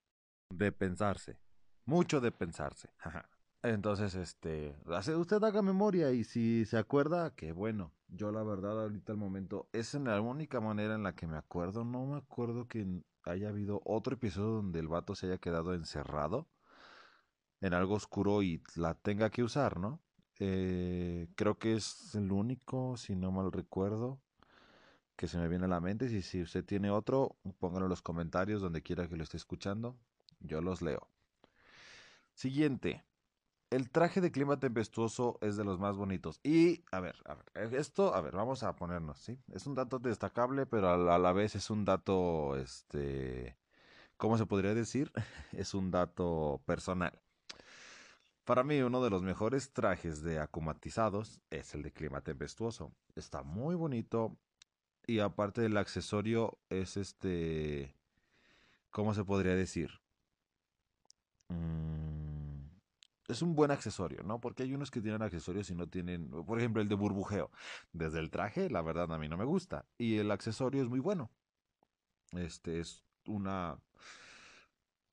De 0.50 0.72
pensarse 0.72 1.38
mucho 1.90 2.20
de 2.20 2.30
pensarse. 2.30 2.88
Entonces, 3.62 4.14
este, 4.14 4.76
usted 5.16 5.42
haga 5.44 5.60
memoria 5.60 6.12
y 6.12 6.24
si 6.24 6.64
se 6.64 6.78
acuerda, 6.78 7.34
que 7.34 7.52
bueno, 7.52 7.92
yo 8.08 8.30
la 8.32 8.42
verdad 8.42 8.80
ahorita 8.82 9.12
al 9.12 9.18
momento, 9.18 9.68
es 9.72 9.94
en 9.94 10.04
la 10.04 10.20
única 10.20 10.60
manera 10.60 10.94
en 10.94 11.02
la 11.02 11.14
que 11.14 11.26
me 11.26 11.36
acuerdo, 11.36 11.84
no 11.84 12.06
me 12.06 12.16
acuerdo 12.16 12.68
que 12.68 12.86
haya 13.24 13.48
habido 13.50 13.82
otro 13.84 14.14
episodio 14.14 14.52
donde 14.62 14.78
el 14.80 14.88
vato 14.88 15.14
se 15.14 15.26
haya 15.26 15.38
quedado 15.38 15.74
encerrado. 15.74 16.48
en 17.60 17.74
algo 17.74 17.94
oscuro 17.94 18.42
y 18.42 18.62
la 18.76 18.94
tenga 18.94 19.30
que 19.30 19.42
usar, 19.42 19.78
¿no? 19.78 20.00
Eh, 20.38 21.28
creo 21.36 21.58
que 21.58 21.74
es 21.76 22.14
el 22.14 22.32
único, 22.32 22.96
si 22.96 23.14
no 23.16 23.30
mal 23.32 23.52
recuerdo, 23.52 24.20
que 25.16 25.28
se 25.28 25.38
me 25.38 25.48
viene 25.48 25.66
a 25.66 25.68
la 25.68 25.80
mente. 25.80 26.08
Si, 26.08 26.22
si 26.22 26.42
usted 26.42 26.64
tiene 26.64 26.90
otro, 26.90 27.36
pónganlo 27.58 27.86
en 27.86 27.90
los 27.90 28.02
comentarios 28.02 28.62
donde 28.62 28.82
quiera 28.82 29.08
que 29.08 29.16
lo 29.16 29.24
esté 29.24 29.36
escuchando. 29.36 29.96
Yo 30.40 30.60
los 30.62 30.82
leo. 30.82 31.08
Siguiente. 32.40 33.04
El 33.68 33.90
traje 33.90 34.22
de 34.22 34.32
clima 34.32 34.58
tempestuoso 34.58 35.36
es 35.42 35.58
de 35.58 35.64
los 35.64 35.78
más 35.78 35.98
bonitos. 35.98 36.40
Y, 36.42 36.86
a 36.90 36.98
ver, 36.98 37.16
a 37.26 37.34
ver, 37.34 37.74
esto, 37.74 38.14
a 38.14 38.22
ver, 38.22 38.34
vamos 38.34 38.62
a 38.62 38.76
ponernos, 38.76 39.18
¿sí? 39.18 39.38
Es 39.52 39.66
un 39.66 39.74
dato 39.74 39.98
destacable, 39.98 40.64
pero 40.64 40.88
a 40.88 41.18
la, 41.18 41.32
vez 41.34 41.54
es 41.54 41.68
un 41.68 41.84
dato, 41.84 42.56
este, 42.56 43.58
¿cómo 44.16 44.38
se 44.38 44.46
podría 44.46 44.72
decir? 44.72 45.12
es 45.52 45.74
un 45.74 45.90
dato 45.90 46.62
personal. 46.64 47.20
Para 48.44 48.64
mí, 48.64 48.80
uno 48.80 49.04
de 49.04 49.10
los 49.10 49.22
mejores 49.22 49.74
trajes 49.74 50.22
de 50.22 50.38
acumatizados 50.38 51.42
es 51.50 51.74
el 51.74 51.82
de 51.82 51.92
clima 51.92 52.22
tempestuoso. 52.22 52.90
Está 53.16 53.42
muy 53.42 53.74
bonito 53.74 54.38
y 55.06 55.18
aparte 55.18 55.60
del 55.60 55.76
accesorio 55.76 56.58
es 56.70 56.96
este, 56.96 57.94
¿cómo 58.88 59.12
se 59.12 59.24
podría 59.24 59.54
decir? 59.54 60.00
Mm, 61.50 61.99
es 63.30 63.42
un 63.42 63.54
buen 63.54 63.70
accesorio, 63.70 64.22
¿no? 64.22 64.40
Porque 64.40 64.62
hay 64.64 64.74
unos 64.74 64.90
que 64.90 65.00
tienen 65.00 65.22
accesorios 65.22 65.70
y 65.70 65.74
no 65.74 65.88
tienen, 65.88 66.30
por 66.30 66.58
ejemplo, 66.58 66.82
el 66.82 66.88
de 66.88 66.94
burbujeo. 66.94 67.50
Desde 67.92 68.18
el 68.18 68.30
traje, 68.30 68.70
la 68.70 68.82
verdad, 68.82 69.12
a 69.12 69.18
mí 69.18 69.28
no 69.28 69.36
me 69.36 69.44
gusta. 69.44 69.86
Y 69.98 70.18
el 70.18 70.30
accesorio 70.30 70.82
es 70.82 70.88
muy 70.88 71.00
bueno. 71.00 71.30
Este 72.32 72.80
es 72.80 73.04
una 73.26 73.78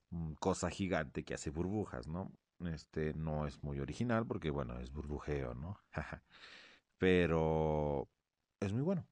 mm, 0.09 0.33
cosa 0.33 0.69
gigante 0.69 1.23
que 1.23 1.33
hace 1.33 1.49
burbujas, 1.49 2.07
¿no? 2.07 2.31
Este 2.65 3.13
no 3.13 3.45
es 3.47 3.63
muy 3.63 3.79
original 3.79 4.25
porque, 4.25 4.49
bueno, 4.49 4.79
es 4.79 4.91
burbujeo, 4.91 5.53
¿no? 5.53 5.79
Pero 6.97 8.09
es 8.59 8.73
muy 8.73 8.81
bueno. 8.81 9.07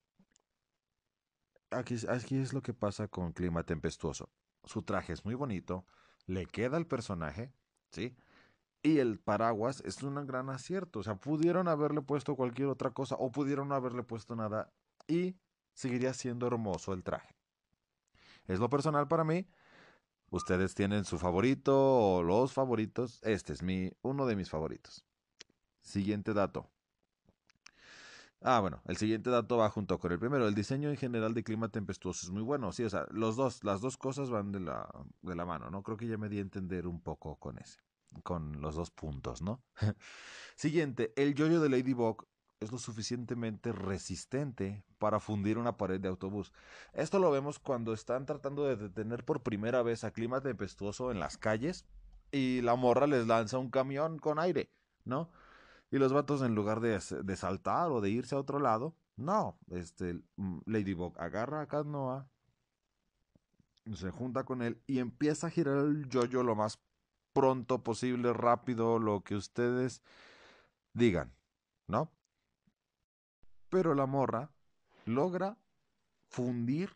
Aquí, 1.71 1.95
aquí 2.09 2.37
es 2.37 2.53
lo 2.53 2.61
que 2.61 2.73
pasa 2.73 3.07
con 3.07 3.33
clima 3.33 3.63
tempestuoso. 3.63 4.29
Su 4.63 4.83
traje 4.83 5.13
es 5.13 5.25
muy 5.25 5.35
bonito, 5.35 5.85
le 6.25 6.45
queda 6.47 6.77
al 6.77 6.87
personaje, 6.87 7.53
¿sí? 7.91 8.15
Y 8.85 8.99
el 8.99 9.17
paraguas 9.17 9.81
es 9.83 10.03
un 10.03 10.27
gran 10.27 10.51
acierto. 10.51 10.99
O 10.99 11.03
sea, 11.03 11.15
pudieron 11.15 11.67
haberle 11.67 12.03
puesto 12.03 12.35
cualquier 12.35 12.67
otra 12.67 12.91
cosa 12.91 13.15
o 13.17 13.31
pudieron 13.31 13.69
no 13.69 13.73
haberle 13.73 14.03
puesto 14.03 14.35
nada 14.35 14.71
y 15.07 15.35
seguiría 15.73 16.13
siendo 16.13 16.45
hermoso 16.45 16.93
el 16.93 17.01
traje. 17.01 17.35
Es 18.45 18.59
lo 18.59 18.69
personal 18.69 19.07
para 19.07 19.23
mí. 19.23 19.47
Ustedes 20.29 20.75
tienen 20.75 21.03
su 21.03 21.17
favorito 21.17 21.73
o 21.75 22.21
los 22.21 22.53
favoritos. 22.53 23.19
Este 23.23 23.53
es 23.53 23.63
mi, 23.63 23.91
uno 24.03 24.27
de 24.27 24.35
mis 24.35 24.51
favoritos. 24.51 25.03
Siguiente 25.81 26.35
dato. 26.35 26.69
Ah, 28.39 28.59
bueno, 28.59 28.83
el 28.85 28.97
siguiente 28.97 29.31
dato 29.31 29.57
va 29.57 29.71
junto 29.71 29.97
con 29.97 30.11
el 30.11 30.19
primero. 30.19 30.47
El 30.47 30.53
diseño 30.53 30.91
en 30.91 30.97
general 30.97 31.33
de 31.33 31.43
clima 31.43 31.69
tempestuoso 31.69 32.27
es 32.27 32.31
muy 32.31 32.43
bueno. 32.43 32.71
Sí, 32.71 32.83
o 32.83 32.89
sea, 32.91 33.07
los 33.09 33.35
dos, 33.35 33.63
las 33.63 33.81
dos 33.81 33.97
cosas 33.97 34.29
van 34.29 34.51
de 34.51 34.59
la, 34.59 34.87
de 35.23 35.35
la 35.35 35.43
mano, 35.43 35.71
¿no? 35.71 35.81
Creo 35.81 35.97
que 35.97 36.05
ya 36.05 36.19
me 36.19 36.29
di 36.29 36.37
a 36.37 36.41
entender 36.41 36.85
un 36.85 37.01
poco 37.01 37.37
con 37.37 37.57
ese, 37.57 37.79
con 38.23 38.61
los 38.61 38.75
dos 38.75 38.91
puntos, 38.91 39.41
¿no? 39.41 39.63
Siguiente, 40.55 41.13
el 41.15 41.35
yoyo 41.35 41.59
de 41.59 41.69
Ladybug 41.69 42.27
es 42.59 42.71
lo 42.71 42.77
suficientemente 42.77 43.71
resistente 43.71 44.83
para 44.97 45.19
fundir 45.19 45.57
una 45.57 45.77
pared 45.77 45.99
de 45.99 46.07
autobús. 46.07 46.51
Esto 46.93 47.19
lo 47.19 47.31
vemos 47.31 47.59
cuando 47.59 47.93
están 47.93 48.25
tratando 48.25 48.65
de 48.65 48.75
detener 48.75 49.25
por 49.25 49.43
primera 49.43 49.83
vez 49.83 50.03
a 50.03 50.11
clima 50.11 50.41
tempestuoso 50.41 51.11
en 51.11 51.19
las 51.19 51.37
calles 51.37 51.85
y 52.31 52.61
la 52.61 52.75
morra 52.75 53.07
les 53.07 53.27
lanza 53.27 53.57
un 53.57 53.69
camión 53.69 54.19
con 54.19 54.39
aire, 54.39 54.71
¿no? 55.03 55.29
Y 55.91 55.97
los 55.97 56.13
vatos, 56.13 56.41
en 56.41 56.55
lugar 56.55 56.79
de, 56.79 56.99
de 57.23 57.35
saltar 57.35 57.91
o 57.91 58.01
de 58.01 58.09
irse 58.09 58.35
a 58.35 58.39
otro 58.39 58.59
lado, 58.59 58.95
no. 59.15 59.59
Este, 59.69 60.21
mm, 60.35 60.59
Ladybug 60.65 61.19
agarra 61.19 61.61
a 61.61 61.67
Cat 61.67 61.85
Noah, 61.85 62.27
se 63.93 64.09
junta 64.09 64.43
con 64.43 64.61
él 64.61 64.81
y 64.87 64.99
empieza 64.99 65.47
a 65.47 65.49
girar 65.51 65.77
el 65.77 66.09
yoyo 66.09 66.43
lo 66.43 66.55
más 66.55 66.77
pronto 67.35 67.83
posible, 67.83 68.31
rápido, 68.31 68.97
lo 68.97 69.21
que 69.21 69.35
ustedes 69.35 70.01
digan, 70.93 71.33
¿no? 71.85 72.09
Pero 73.69 73.93
la 73.93 74.05
morra 74.05 74.51
logra 75.05 75.57
fundir 76.29 76.89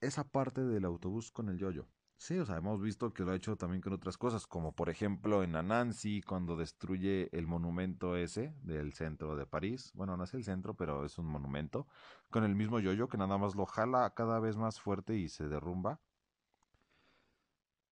esa 0.00 0.24
parte 0.24 0.62
del 0.62 0.84
autobús 0.84 1.30
con 1.30 1.48
el 1.48 1.58
yoyo. 1.58 1.86
Sí, 2.16 2.38
o 2.38 2.44
sea, 2.44 2.56
hemos 2.56 2.80
visto 2.82 3.12
que 3.12 3.22
lo 3.22 3.30
ha 3.30 3.36
hecho 3.36 3.56
también 3.56 3.80
con 3.80 3.92
otras 3.92 4.18
cosas, 4.18 4.48
como 4.48 4.74
por 4.74 4.90
ejemplo 4.90 5.44
en 5.44 5.54
Anansi, 5.54 6.22
cuando 6.22 6.56
destruye 6.56 7.28
el 7.36 7.46
monumento 7.46 8.16
ese 8.16 8.52
del 8.62 8.94
centro 8.94 9.36
de 9.36 9.46
París. 9.46 9.92
Bueno, 9.94 10.16
no 10.16 10.24
es 10.24 10.34
el 10.34 10.42
centro, 10.42 10.74
pero 10.74 11.04
es 11.04 11.18
un 11.18 11.26
monumento. 11.26 11.86
Con 12.30 12.42
el 12.42 12.56
mismo 12.56 12.80
yoyo 12.80 13.08
que 13.08 13.18
nada 13.18 13.38
más 13.38 13.54
lo 13.54 13.64
jala 13.66 14.12
cada 14.14 14.40
vez 14.40 14.56
más 14.56 14.80
fuerte 14.80 15.16
y 15.16 15.28
se 15.28 15.48
derrumba. 15.48 16.00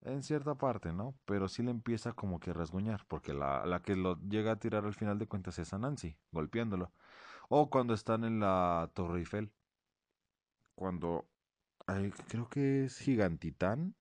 En 0.05 0.21
cierta 0.21 0.55
parte, 0.55 0.91
¿no? 0.91 1.15
Pero 1.25 1.47
sí 1.47 1.63
le 1.63 1.71
empieza 1.71 2.11
como 2.11 2.39
que 2.39 2.49
a 2.51 2.53
rasguñar, 2.53 3.05
porque 3.07 3.33
la, 3.33 3.65
la 3.65 3.81
que 3.81 3.95
lo 3.95 4.19
llega 4.19 4.51
a 4.51 4.59
tirar 4.59 4.85
al 4.85 4.93
final 4.93 5.17
de 5.17 5.27
cuentas 5.27 5.59
es 5.59 5.73
Anansi, 5.73 6.17
golpeándolo. 6.31 6.91
O 7.49 7.69
cuando 7.69 7.93
están 7.93 8.25
en 8.25 8.39
la 8.41 8.91
Torre 8.93 9.19
Eiffel. 9.19 9.51
Cuando... 10.75 11.25
creo 12.27 12.49
que 12.49 12.85
es 12.85 12.97
Gigantitán 12.97 13.95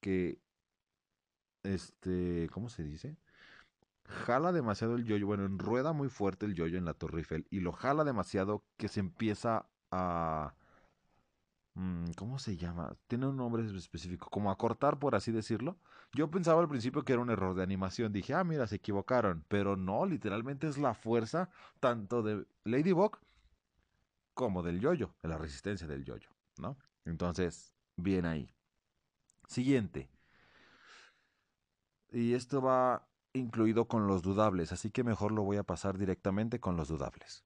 que, 0.00 0.40
este, 1.64 2.48
¿cómo 2.52 2.68
se 2.68 2.82
dice? 2.84 3.16
Jala 4.04 4.52
demasiado 4.52 4.94
el 4.96 5.04
yoyo, 5.04 5.26
bueno, 5.26 5.44
enrueda 5.44 5.92
muy 5.92 6.08
fuerte 6.08 6.46
el 6.46 6.54
yoyo 6.54 6.78
en 6.78 6.86
la 6.86 6.94
Torre 6.94 7.18
Eiffel 7.18 7.46
y 7.50 7.60
lo 7.60 7.72
jala 7.72 8.04
demasiado 8.04 8.64
que 8.78 8.88
se 8.88 9.00
empieza 9.00 9.68
a... 9.90 10.54
Mm, 11.78 12.10
¿Cómo 12.16 12.40
se 12.40 12.56
llama? 12.56 12.96
Tiene 13.06 13.28
un 13.28 13.36
nombre 13.36 13.64
específico, 13.76 14.28
como 14.30 14.50
a 14.50 14.58
cortar, 14.58 14.98
por 14.98 15.14
así 15.14 15.30
decirlo. 15.30 15.78
Yo 16.12 16.28
pensaba 16.28 16.60
al 16.60 16.68
principio 16.68 17.04
que 17.04 17.12
era 17.12 17.22
un 17.22 17.30
error 17.30 17.54
de 17.54 17.62
animación. 17.62 18.12
Dije, 18.12 18.34
ah, 18.34 18.42
mira, 18.42 18.66
se 18.66 18.76
equivocaron. 18.76 19.44
Pero 19.46 19.76
no, 19.76 20.04
literalmente 20.04 20.66
es 20.66 20.76
la 20.76 20.94
fuerza 20.94 21.50
tanto 21.78 22.22
de 22.24 22.44
Ladybug 22.64 23.18
como 24.34 24.64
del 24.64 24.80
yoyo, 24.80 25.14
de 25.22 25.28
la 25.28 25.38
resistencia 25.38 25.86
del 25.86 26.04
yoyo, 26.04 26.30
¿no? 26.58 26.76
Entonces, 27.04 27.72
bien 27.96 28.26
ahí. 28.26 28.52
Siguiente. 29.46 30.10
Y 32.10 32.34
esto 32.34 32.60
va 32.60 33.06
incluido 33.32 33.86
con 33.86 34.08
los 34.08 34.22
dudables, 34.22 34.72
así 34.72 34.90
que 34.90 35.04
mejor 35.04 35.30
lo 35.30 35.44
voy 35.44 35.58
a 35.58 35.62
pasar 35.62 35.96
directamente 35.96 36.58
con 36.58 36.76
los 36.76 36.88
dudables. 36.88 37.44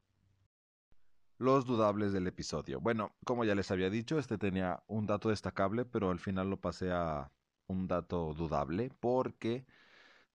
Los 1.43 1.67
dudables 1.67 2.13
del 2.13 2.29
episodio. 2.29 2.81
Bueno, 2.81 3.17
como 3.25 3.45
ya 3.45 3.57
les 3.57 3.73
había 3.73 3.91
dicho, 3.91 4.17
este 4.17 4.39
tenía 4.39 4.85
un 4.87 5.07
dato 5.07 5.29
destacable, 5.29 5.85
pero 5.85 6.11
al 6.13 6.21
final 6.21 6.49
lo 6.49 6.61
pasé 6.61 6.93
a 6.93 7.33
un 7.67 7.89
dato 7.89 8.33
dudable 8.33 8.93
porque, 9.01 9.67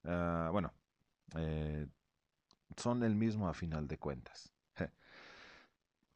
ah, 0.03 0.49
bueno, 0.51 0.73
eh, 1.37 1.87
son 2.77 3.03
el 3.03 3.15
mismo 3.15 3.47
a 3.47 3.53
final 3.53 3.87
de 3.87 3.97
cuentas. 3.97 4.53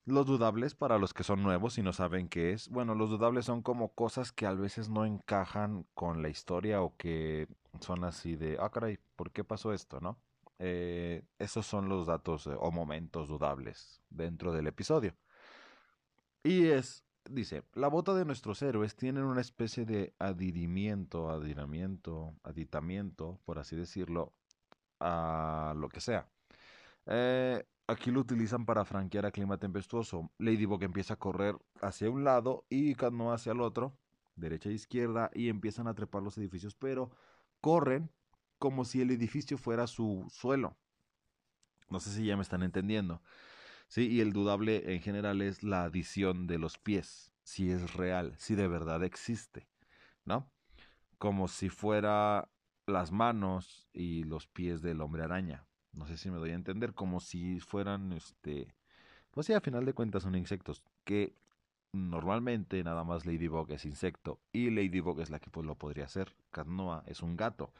Los 0.05 0.25
dudables, 0.25 0.75
para 0.75 0.97
los 0.97 1.13
que 1.13 1.23
son 1.23 1.41
nuevos 1.41 1.77
y 1.77 1.83
no 1.83 1.93
saben 1.93 2.27
qué 2.27 2.51
es, 2.51 2.67
bueno, 2.69 2.93
los 2.93 3.09
dudables 3.09 3.45
son 3.45 3.61
como 3.61 3.93
cosas 3.93 4.33
que 4.33 4.45
a 4.45 4.53
veces 4.53 4.89
no 4.89 5.05
encajan 5.05 5.85
con 5.93 6.21
la 6.21 6.29
historia 6.29 6.81
o 6.81 6.97
que 6.97 7.47
son 7.79 8.03
así 8.03 8.35
de, 8.35 8.57
ah, 8.59 8.69
caray, 8.71 8.99
¿por 9.15 9.31
qué 9.31 9.43
pasó 9.45 9.73
esto, 9.73 10.01
no? 10.01 10.19
Eh, 10.63 11.23
esos 11.39 11.65
son 11.65 11.89
los 11.89 12.05
datos 12.05 12.45
eh, 12.45 12.55
o 12.55 12.71
momentos 12.71 13.27
dudables 13.27 14.03
dentro 14.11 14.53
del 14.53 14.67
episodio. 14.67 15.15
Y 16.43 16.67
es, 16.67 17.03
dice, 17.29 17.63
la 17.73 17.87
bota 17.87 18.13
de 18.13 18.25
nuestros 18.25 18.61
héroes 18.61 18.95
tienen 18.95 19.23
una 19.23 19.41
especie 19.41 19.85
de 19.85 20.13
adirimiento, 20.19 21.31
adiramiento, 21.31 22.35
aditamiento, 22.43 23.39
por 23.43 23.57
así 23.57 23.75
decirlo, 23.75 24.33
a 24.99 25.73
lo 25.75 25.89
que 25.89 25.99
sea. 25.99 26.29
Eh, 27.07 27.65
Aquí 27.91 28.09
lo 28.09 28.21
utilizan 28.21 28.65
para 28.65 28.85
franquear 28.85 29.25
a 29.25 29.31
clima 29.31 29.57
tempestuoso. 29.57 30.31
Ladybug 30.37 30.81
empieza 30.83 31.15
a 31.15 31.19
correr 31.19 31.57
hacia 31.81 32.09
un 32.09 32.23
lado 32.23 32.63
y 32.69 32.95
no 33.11 33.33
hacia 33.33 33.51
el 33.51 33.59
otro, 33.59 33.97
derecha 34.37 34.69
e 34.69 34.73
izquierda, 34.73 35.29
y 35.33 35.49
empiezan 35.49 35.87
a 35.87 35.93
trepar 35.93 36.23
los 36.23 36.37
edificios, 36.37 36.73
pero 36.73 37.11
corren 37.59 38.09
como 38.61 38.85
si 38.85 39.01
el 39.01 39.09
edificio 39.09 39.57
fuera 39.57 39.87
su 39.87 40.27
suelo. 40.29 40.77
No 41.89 41.99
sé 41.99 42.11
si 42.11 42.25
ya 42.27 42.35
me 42.35 42.43
están 42.43 42.61
entendiendo. 42.61 43.23
Sí, 43.87 44.07
y 44.07 44.21
el 44.21 44.33
dudable 44.33 44.93
en 44.93 45.01
general 45.01 45.41
es 45.41 45.63
la 45.63 45.85
adición 45.85 46.45
de 46.45 46.59
los 46.59 46.77
pies, 46.77 47.33
si 47.43 47.71
es 47.71 47.95
real, 47.95 48.35
si 48.37 48.53
de 48.53 48.67
verdad 48.67 49.03
existe, 49.03 49.67
¿no? 50.25 50.47
Como 51.17 51.47
si 51.47 51.69
fuera 51.69 52.49
las 52.85 53.11
manos 53.11 53.89
y 53.93 54.25
los 54.25 54.45
pies 54.45 54.83
del 54.83 55.01
hombre 55.01 55.23
araña. 55.23 55.65
No 55.91 56.05
sé 56.05 56.15
si 56.15 56.29
me 56.29 56.37
doy 56.37 56.51
a 56.51 56.55
entender, 56.55 56.93
como 56.93 57.19
si 57.19 57.59
fueran, 57.61 58.13
este, 58.13 58.75
pues 59.31 59.47
sí, 59.47 59.53
a 59.53 59.61
final 59.61 59.85
de 59.85 59.93
cuentas 59.93 60.21
son 60.21 60.35
insectos, 60.35 60.83
que 61.03 61.35
normalmente 61.93 62.83
nada 62.83 63.03
más 63.03 63.25
Ladybug 63.25 63.71
es 63.71 63.85
insecto 63.85 64.39
y 64.53 64.69
Ladybug 64.69 65.19
es 65.19 65.31
la 65.31 65.39
que 65.39 65.49
pues 65.49 65.65
lo 65.65 65.79
podría 65.79 66.05
hacer. 66.05 66.35
Cat 66.51 66.67
es 67.07 67.23
un 67.23 67.35
gato. 67.35 67.73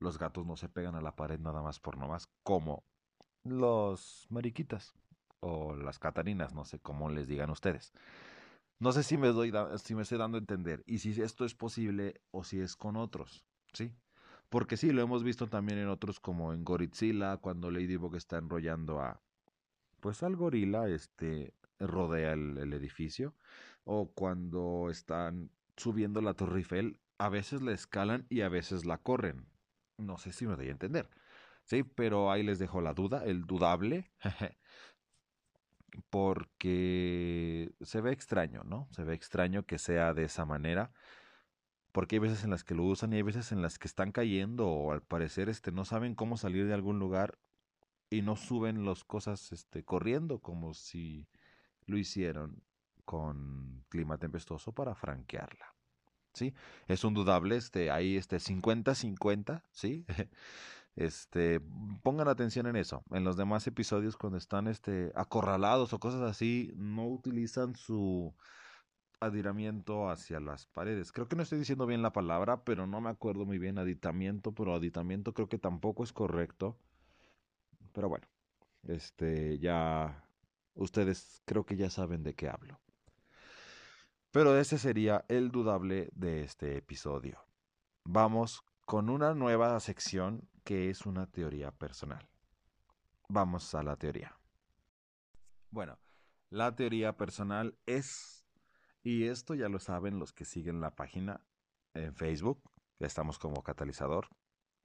Los 0.00 0.18
gatos 0.18 0.46
no 0.46 0.56
se 0.56 0.68
pegan 0.68 0.94
a 0.94 1.00
la 1.00 1.14
pared 1.14 1.38
nada 1.38 1.62
más 1.62 1.78
por 1.78 1.96
nomás, 1.96 2.28
como 2.42 2.84
los 3.44 4.26
mariquitas 4.30 4.94
o 5.40 5.74
las 5.74 5.98
catarinas, 5.98 6.54
no 6.54 6.64
sé 6.64 6.80
cómo 6.80 7.08
les 7.10 7.28
digan 7.28 7.50
ustedes. 7.50 7.92
No 8.78 8.92
sé 8.92 9.02
si 9.02 9.18
me, 9.18 9.28
doy, 9.28 9.52
si 9.82 9.94
me 9.94 10.02
estoy 10.02 10.18
dando 10.18 10.38
a 10.38 10.40
entender 10.40 10.82
y 10.86 10.98
si 10.98 11.10
esto 11.20 11.44
es 11.44 11.54
posible 11.54 12.20
o 12.30 12.44
si 12.44 12.60
es 12.60 12.76
con 12.76 12.96
otros, 12.96 13.44
¿sí? 13.72 13.94
Porque 14.48 14.76
sí, 14.76 14.90
lo 14.90 15.02
hemos 15.02 15.22
visto 15.22 15.46
también 15.46 15.78
en 15.78 15.88
otros 15.88 16.18
como 16.18 16.52
en 16.52 16.64
Godzilla, 16.64 17.36
cuando 17.36 17.70
Ladybug 17.70 18.16
está 18.16 18.38
enrollando 18.38 19.00
a, 19.00 19.20
pues 20.00 20.22
al 20.22 20.34
gorila, 20.34 20.88
este, 20.88 21.54
rodea 21.78 22.32
el, 22.32 22.58
el 22.58 22.72
edificio, 22.72 23.34
o 23.84 24.10
cuando 24.12 24.88
están 24.90 25.50
subiendo 25.76 26.20
la 26.20 26.34
Torre 26.34 26.58
Eiffel, 26.58 26.98
a 27.18 27.28
veces 27.28 27.62
la 27.62 27.72
escalan 27.72 28.26
y 28.28 28.40
a 28.40 28.48
veces 28.48 28.86
la 28.86 28.98
corren. 28.98 29.49
No 30.00 30.18
sé 30.18 30.32
si 30.32 30.46
me 30.46 30.56
doy 30.56 30.68
a 30.68 30.72
entender. 30.72 31.08
Sí, 31.64 31.82
pero 31.82 32.30
ahí 32.30 32.42
les 32.42 32.58
dejo 32.58 32.80
la 32.80 32.94
duda, 32.94 33.24
el 33.24 33.42
dudable. 33.46 34.10
porque 36.10 37.72
se 37.80 38.00
ve 38.00 38.12
extraño, 38.12 38.62
¿no? 38.64 38.88
Se 38.92 39.04
ve 39.04 39.14
extraño 39.14 39.64
que 39.66 39.78
sea 39.78 40.14
de 40.14 40.24
esa 40.24 40.44
manera. 40.44 40.92
Porque 41.92 42.16
hay 42.16 42.20
veces 42.20 42.44
en 42.44 42.50
las 42.50 42.64
que 42.64 42.74
lo 42.74 42.84
usan 42.84 43.12
y 43.12 43.16
hay 43.16 43.22
veces 43.22 43.52
en 43.52 43.62
las 43.62 43.78
que 43.78 43.88
están 43.88 44.12
cayendo 44.12 44.68
o 44.68 44.92
al 44.92 45.02
parecer 45.02 45.48
este 45.48 45.72
no 45.72 45.84
saben 45.84 46.14
cómo 46.14 46.36
salir 46.36 46.66
de 46.66 46.74
algún 46.74 46.98
lugar 47.00 47.38
y 48.10 48.22
no 48.22 48.36
suben 48.36 48.84
las 48.84 49.04
cosas 49.04 49.52
este 49.52 49.84
corriendo 49.84 50.40
como 50.40 50.74
si 50.74 51.28
lo 51.86 51.98
hicieron 51.98 52.62
con 53.04 53.84
clima 53.88 54.18
tempestuoso 54.18 54.72
para 54.72 54.94
franquearla. 54.94 55.74
¿Sí? 56.34 56.54
Es 56.88 57.04
un 57.04 57.14
dudable, 57.14 57.56
este, 57.56 57.90
ahí 57.90 58.16
este 58.16 58.38
50-50, 58.38 59.62
¿sí? 59.72 60.04
Este, 60.96 61.60
pongan 62.02 62.28
atención 62.28 62.66
en 62.66 62.76
eso. 62.76 63.04
En 63.12 63.24
los 63.24 63.36
demás 63.36 63.66
episodios, 63.66 64.16
cuando 64.16 64.36
están 64.36 64.66
este, 64.66 65.12
acorralados 65.14 65.92
o 65.92 66.00
cosas 66.00 66.20
así, 66.22 66.72
no 66.76 67.06
utilizan 67.06 67.74
su 67.76 68.34
adiramiento 69.20 70.10
hacia 70.10 70.40
las 70.40 70.66
paredes. 70.66 71.12
Creo 71.12 71.28
que 71.28 71.36
no 71.36 71.42
estoy 71.42 71.58
diciendo 71.58 71.86
bien 71.86 72.02
la 72.02 72.12
palabra, 72.12 72.64
pero 72.64 72.86
no 72.86 73.00
me 73.00 73.10
acuerdo 73.10 73.46
muy 73.46 73.58
bien 73.58 73.78
aditamiento, 73.78 74.52
pero 74.52 74.74
aditamiento 74.74 75.32
creo 75.34 75.48
que 75.48 75.58
tampoco 75.58 76.02
es 76.04 76.12
correcto. 76.12 76.76
Pero 77.92 78.08
bueno, 78.08 78.26
este 78.84 79.58
ya 79.58 80.24
ustedes 80.74 81.42
creo 81.44 81.64
que 81.64 81.76
ya 81.76 81.90
saben 81.90 82.22
de 82.22 82.34
qué 82.34 82.48
hablo. 82.48 82.80
Pero 84.32 84.56
ese 84.56 84.78
sería 84.78 85.24
el 85.28 85.50
dudable 85.50 86.08
de 86.14 86.44
este 86.44 86.76
episodio. 86.76 87.44
Vamos 88.04 88.62
con 88.86 89.10
una 89.10 89.34
nueva 89.34 89.78
sección 89.80 90.48
que 90.62 90.88
es 90.88 91.04
una 91.04 91.26
teoría 91.26 91.72
personal. 91.72 92.28
Vamos 93.28 93.74
a 93.74 93.82
la 93.82 93.96
teoría. 93.96 94.38
Bueno, 95.70 95.98
la 96.48 96.76
teoría 96.76 97.16
personal 97.16 97.76
es, 97.86 98.46
y 99.02 99.24
esto 99.24 99.54
ya 99.54 99.68
lo 99.68 99.80
saben 99.80 100.20
los 100.20 100.32
que 100.32 100.44
siguen 100.44 100.80
la 100.80 100.94
página 100.94 101.40
en 101.94 102.14
Facebook, 102.14 102.62
estamos 103.00 103.38
como 103.38 103.64
catalizador. 103.64 104.28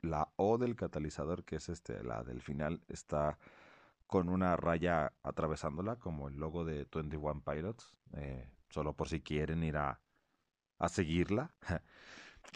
La 0.01 0.31
O 0.37 0.57
del 0.57 0.75
catalizador, 0.75 1.45
que 1.45 1.57
es 1.57 1.69
este, 1.69 2.03
la 2.03 2.23
del 2.23 2.41
final, 2.41 2.83
está 2.87 3.37
con 4.07 4.29
una 4.29 4.55
raya 4.57 5.13
atravesándola, 5.21 5.97
como 5.97 6.29
el 6.29 6.35
logo 6.35 6.65
de 6.65 6.87
21 6.91 7.43
Pilots, 7.43 7.95
eh, 8.13 8.54
solo 8.69 8.95
por 8.95 9.09
si 9.09 9.21
quieren 9.21 9.63
ir 9.63 9.77
a, 9.77 10.01
a 10.79 10.89
seguirla. 10.89 11.55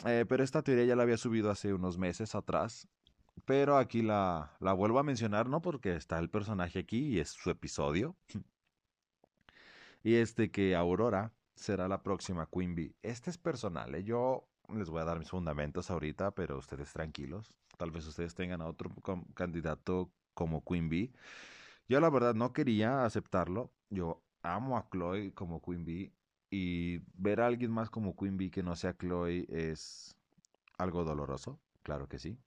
Eh, 0.05 0.23
pero 0.29 0.43
esta 0.43 0.61
teoría 0.61 0.85
ya 0.85 0.95
la 0.95 1.01
había 1.01 1.17
subido 1.17 1.49
hace 1.49 1.73
unos 1.73 1.97
meses 1.97 2.35
atrás. 2.35 2.87
Pero 3.45 3.77
aquí 3.77 4.03
la, 4.03 4.55
la 4.59 4.73
vuelvo 4.73 4.99
a 4.99 5.03
mencionar, 5.03 5.49
¿no? 5.49 5.61
Porque 5.61 5.95
está 5.95 6.19
el 6.19 6.29
personaje 6.29 6.79
aquí 6.79 7.07
y 7.07 7.19
es 7.19 7.29
su 7.29 7.49
episodio. 7.49 8.15
y 10.03 10.15
este 10.15 10.51
que 10.51 10.75
Aurora 10.75 11.33
será 11.55 11.87
la 11.87 12.03
próxima 12.03 12.47
Queen 12.51 12.75
Bee. 12.75 12.95
Este 13.01 13.29
es 13.29 13.37
personal, 13.37 13.95
¿eh? 13.95 14.03
Yo 14.03 14.47
les 14.69 14.89
voy 14.89 15.01
a 15.01 15.05
dar 15.05 15.19
mis 15.19 15.29
fundamentos 15.29 15.89
ahorita, 15.89 16.31
pero 16.31 16.57
ustedes 16.57 16.91
tranquilos. 16.93 17.55
Tal 17.77 17.91
vez 17.91 18.05
ustedes 18.05 18.35
tengan 18.35 18.61
a 18.61 18.67
otro 18.67 18.91
candidato 19.33 20.11
como 20.33 20.63
Queen 20.63 20.89
Bee. 20.89 21.11
Yo 21.87 21.99
la 21.99 22.09
verdad 22.09 22.35
no 22.35 22.53
quería 22.53 23.05
aceptarlo. 23.05 23.73
Yo 23.89 24.23
amo 24.41 24.77
a 24.77 24.87
Chloe 24.89 25.33
como 25.33 25.61
Queen 25.61 25.85
Bee 25.85 26.13
y 26.49 26.99
ver 27.13 27.41
a 27.41 27.47
alguien 27.47 27.71
más 27.71 27.89
como 27.89 28.15
Queen 28.15 28.37
Bee 28.37 28.51
que 28.51 28.63
no 28.63 28.75
sea 28.75 28.97
Chloe 28.97 29.45
es 29.49 30.15
algo 30.77 31.03
doloroso, 31.03 31.59
claro 31.83 32.07
que 32.07 32.19
sí. 32.19 32.39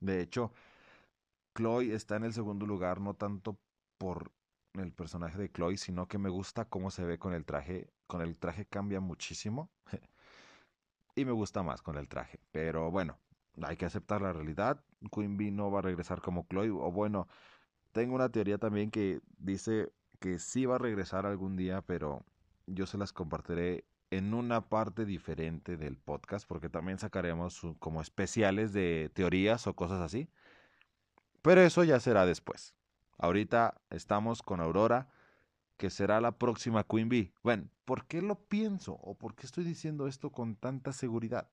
De 0.00 0.20
hecho, 0.20 0.52
Chloe 1.54 1.94
está 1.94 2.16
en 2.16 2.24
el 2.24 2.32
segundo 2.32 2.66
lugar 2.66 3.00
no 3.00 3.14
tanto 3.14 3.58
por 3.98 4.32
el 4.74 4.92
personaje 4.92 5.38
de 5.38 5.50
Chloe, 5.50 5.76
sino 5.76 6.08
que 6.08 6.18
me 6.18 6.30
gusta 6.30 6.64
cómo 6.64 6.90
se 6.90 7.04
ve 7.04 7.18
con 7.18 7.34
el 7.34 7.44
traje. 7.44 7.90
Con 8.06 8.22
el 8.22 8.38
traje 8.38 8.66
cambia 8.66 9.00
muchísimo. 9.00 9.70
y 11.14 11.24
me 11.24 11.32
gusta 11.32 11.62
más 11.62 11.82
con 11.82 11.96
el 11.98 12.08
traje. 12.08 12.40
Pero 12.50 12.90
bueno, 12.90 13.18
hay 13.62 13.76
que 13.76 13.86
aceptar 13.86 14.22
la 14.22 14.32
realidad. 14.32 14.82
Queen 15.12 15.36
Bee 15.36 15.50
no 15.50 15.70
va 15.70 15.80
a 15.80 15.82
regresar 15.82 16.22
como 16.22 16.46
Chloe. 16.48 16.70
O 16.70 16.90
bueno, 16.90 17.28
tengo 17.92 18.14
una 18.14 18.30
teoría 18.30 18.58
también 18.58 18.90
que 18.90 19.20
dice 19.38 19.92
que 20.22 20.38
sí 20.38 20.66
va 20.66 20.76
a 20.76 20.78
regresar 20.78 21.26
algún 21.26 21.56
día, 21.56 21.82
pero 21.82 22.24
yo 22.68 22.86
se 22.86 22.96
las 22.96 23.12
compartiré 23.12 23.84
en 24.12 24.34
una 24.34 24.68
parte 24.68 25.04
diferente 25.04 25.76
del 25.76 25.96
podcast, 25.96 26.46
porque 26.46 26.68
también 26.68 27.00
sacaremos 27.00 27.60
como 27.80 28.00
especiales 28.00 28.72
de 28.72 29.10
teorías 29.14 29.66
o 29.66 29.74
cosas 29.74 30.00
así. 30.00 30.28
Pero 31.42 31.60
eso 31.62 31.82
ya 31.82 31.98
será 31.98 32.24
después. 32.24 32.72
Ahorita 33.18 33.80
estamos 33.90 34.42
con 34.42 34.60
Aurora, 34.60 35.08
que 35.76 35.90
será 35.90 36.20
la 36.20 36.38
próxima 36.38 36.84
Queen 36.84 37.08
Bee. 37.08 37.32
Bueno, 37.42 37.68
¿por 37.84 38.06
qué 38.06 38.22
lo 38.22 38.36
pienso 38.36 38.92
o 39.02 39.14
por 39.16 39.34
qué 39.34 39.44
estoy 39.44 39.64
diciendo 39.64 40.06
esto 40.06 40.30
con 40.30 40.54
tanta 40.54 40.92
seguridad? 40.92 41.48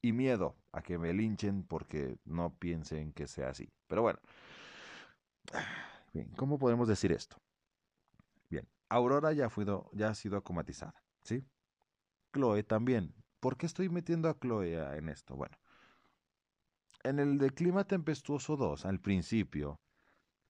Y 0.00 0.12
miedo 0.12 0.56
a 0.72 0.80
que 0.80 0.96
me 0.96 1.12
linchen 1.12 1.64
porque 1.64 2.16
no 2.24 2.54
piensen 2.54 3.12
que 3.12 3.26
sea 3.26 3.50
así. 3.50 3.68
Pero 3.88 4.00
bueno, 4.00 4.20
¿cómo 6.36 6.58
podemos 6.58 6.88
decir 6.88 7.12
esto? 7.12 7.36
Aurora 8.88 9.32
ya, 9.32 9.50
ya 9.92 10.08
ha 10.08 10.14
sido 10.14 10.36
acomatizada, 10.36 11.02
¿sí? 11.22 11.46
Chloe 12.32 12.62
también. 12.62 13.14
¿Por 13.40 13.56
qué 13.56 13.66
estoy 13.66 13.88
metiendo 13.88 14.28
a 14.28 14.38
Chloe 14.38 14.96
en 14.96 15.08
esto? 15.08 15.36
Bueno, 15.36 15.56
en 17.04 17.18
el 17.18 17.38
de 17.38 17.50
Clima 17.50 17.84
Tempestuoso 17.84 18.56
2, 18.56 18.84
al 18.84 19.00
principio, 19.00 19.80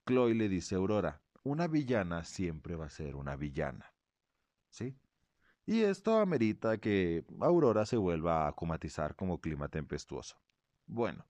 Chloe 0.06 0.34
le 0.34 0.48
dice 0.48 0.74
a 0.74 0.78
Aurora, 0.78 1.22
una 1.42 1.66
villana 1.66 2.24
siempre 2.24 2.76
va 2.76 2.86
a 2.86 2.90
ser 2.90 3.14
una 3.16 3.36
villana, 3.36 3.94
¿sí? 4.70 4.98
Y 5.66 5.82
esto 5.82 6.18
amerita 6.18 6.78
que 6.78 7.26
Aurora 7.40 7.84
se 7.84 7.98
vuelva 7.98 8.44
a 8.44 8.48
acomatizar 8.48 9.14
como 9.16 9.40
clima 9.40 9.68
tempestuoso. 9.68 10.40
Bueno, 10.86 11.26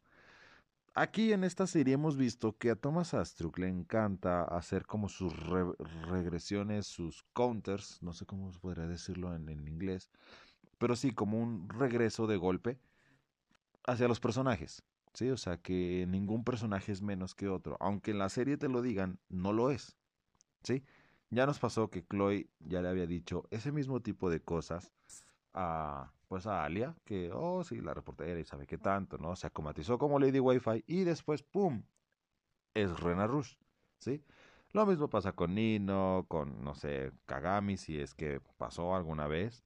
Aquí 1.01 1.33
en 1.33 1.45
esta 1.45 1.69
serie 1.69 1.95
hemos 1.95 2.17
visto 2.17 2.59
que 2.59 2.73
a 2.73 2.75
Thomas 2.75 3.15
Astruc 3.15 3.57
le 3.59 3.69
encanta 3.69 4.43
hacer 4.43 4.85
como 4.85 5.09
sus 5.09 5.33
regresiones, 6.09 6.89
sus 6.89 7.23
counters, 7.35 8.03
no 8.03 8.13
sé 8.13 8.27
cómo 8.27 8.53
se 8.53 8.59
podría 8.59 8.89
decirlo 8.89 9.33
en, 9.33 9.49
en, 9.49 9.69
inglés, 9.69 10.11
pero 10.77 10.97
sí 10.97 11.13
como 11.13 11.41
un 11.41 11.69
regreso 11.69 12.27
de 12.27 12.37
golpe 12.37 12.81
hacia 13.87 14.09
los 14.09 14.19
personajes, 14.19 14.83
¿sí? 15.15 15.31
O 15.31 15.37
sea 15.37 15.59
que 15.59 16.05
ningún 16.09 16.43
personaje 16.43 16.91
es 16.91 17.01
menos 17.01 17.37
que 17.37 17.49
otro, 17.49 17.77
aunque 17.79 18.11
en 18.11 18.19
la 18.19 18.29
serie 18.29 18.57
te 18.57 18.69
lo 18.69 18.83
digan, 18.83 19.21
no 19.29 19.53
lo 19.53 19.71
es, 19.71 19.97
¿sí? 20.65 20.83
Ya 21.31 21.47
nos 21.47 21.61
pasó 21.61 21.91
que 21.91 22.05
Chloe 22.05 22.51
ya 22.59 22.83
le 22.83 22.89
había 22.89 23.07
dicho 23.07 23.47
ese 23.53 23.71
mismo 23.71 24.03
tipo 24.03 24.31
de 24.31 24.41
cosas 24.41 24.93
a 25.55 26.13
pues 26.29 26.47
a 26.47 26.65
Alia, 26.65 26.95
que, 27.05 27.31
oh, 27.33 27.65
sí, 27.65 27.81
la 27.81 27.95
reportera 27.95 28.39
y 28.39 28.45
sabe 28.45 28.67
qué 28.67 28.79
tanto, 28.79 29.19
¿no? 29.19 29.35
Se 29.35 29.47
acomatizó 29.47 29.99
como 29.99 30.19
Lady 30.19 30.41
Wi-Fi 30.41 30.85
y 30.87 31.05
después, 31.05 31.43
¡pum! 31.43 31.83
Es 32.75 33.01
Rena 33.01 33.27
Rush, 33.27 33.55
¿sí? 33.99 34.23
Lo 34.73 34.85
mismo 34.87 35.09
pasa 35.09 35.33
con 35.33 35.55
Nino, 35.55 36.27
con, 36.29 36.63
no 36.63 36.75
sé, 36.75 37.13
Kagami, 37.27 37.79
si 37.79 37.99
es 37.99 38.15
que 38.15 38.41
pasó 38.59 38.95
alguna 38.95 39.27
vez, 39.27 39.65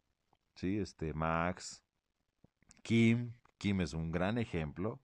¿sí? 0.54 0.78
Este, 0.78 1.12
Max, 1.12 1.82
Kim, 2.82 3.32
Kim 3.58 3.80
es 3.80 3.94
un 3.94 4.12
gran 4.12 4.38
ejemplo, 4.38 5.00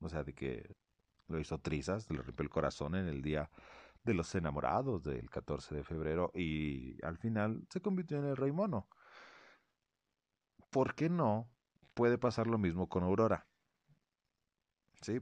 o 0.00 0.08
sea, 0.08 0.24
de 0.24 0.34
que 0.34 0.76
lo 1.28 1.40
hizo 1.40 1.58
trizas, 1.58 2.10
le 2.10 2.22
rompió 2.22 2.42
el 2.42 2.50
corazón 2.50 2.94
en 2.94 3.06
el 3.06 3.22
día 3.22 3.50
de 4.04 4.14
los 4.14 4.34
enamorados 4.34 5.04
del 5.04 5.30
14 5.30 5.74
de 5.76 5.84
febrero 5.84 6.30
y 6.34 7.02
al 7.04 7.18
final 7.18 7.66
se 7.70 7.80
convirtió 7.80 8.18
en 8.18 8.26
el 8.26 8.36
rey 8.36 8.52
mono. 8.52 8.88
¿Por 10.72 10.94
qué 10.94 11.08
no 11.08 11.48
puede 11.94 12.18
pasar 12.18 12.48
lo 12.48 12.58
mismo 12.58 12.88
con 12.88 13.04
Aurora? 13.04 13.46
¿Sí? 15.02 15.20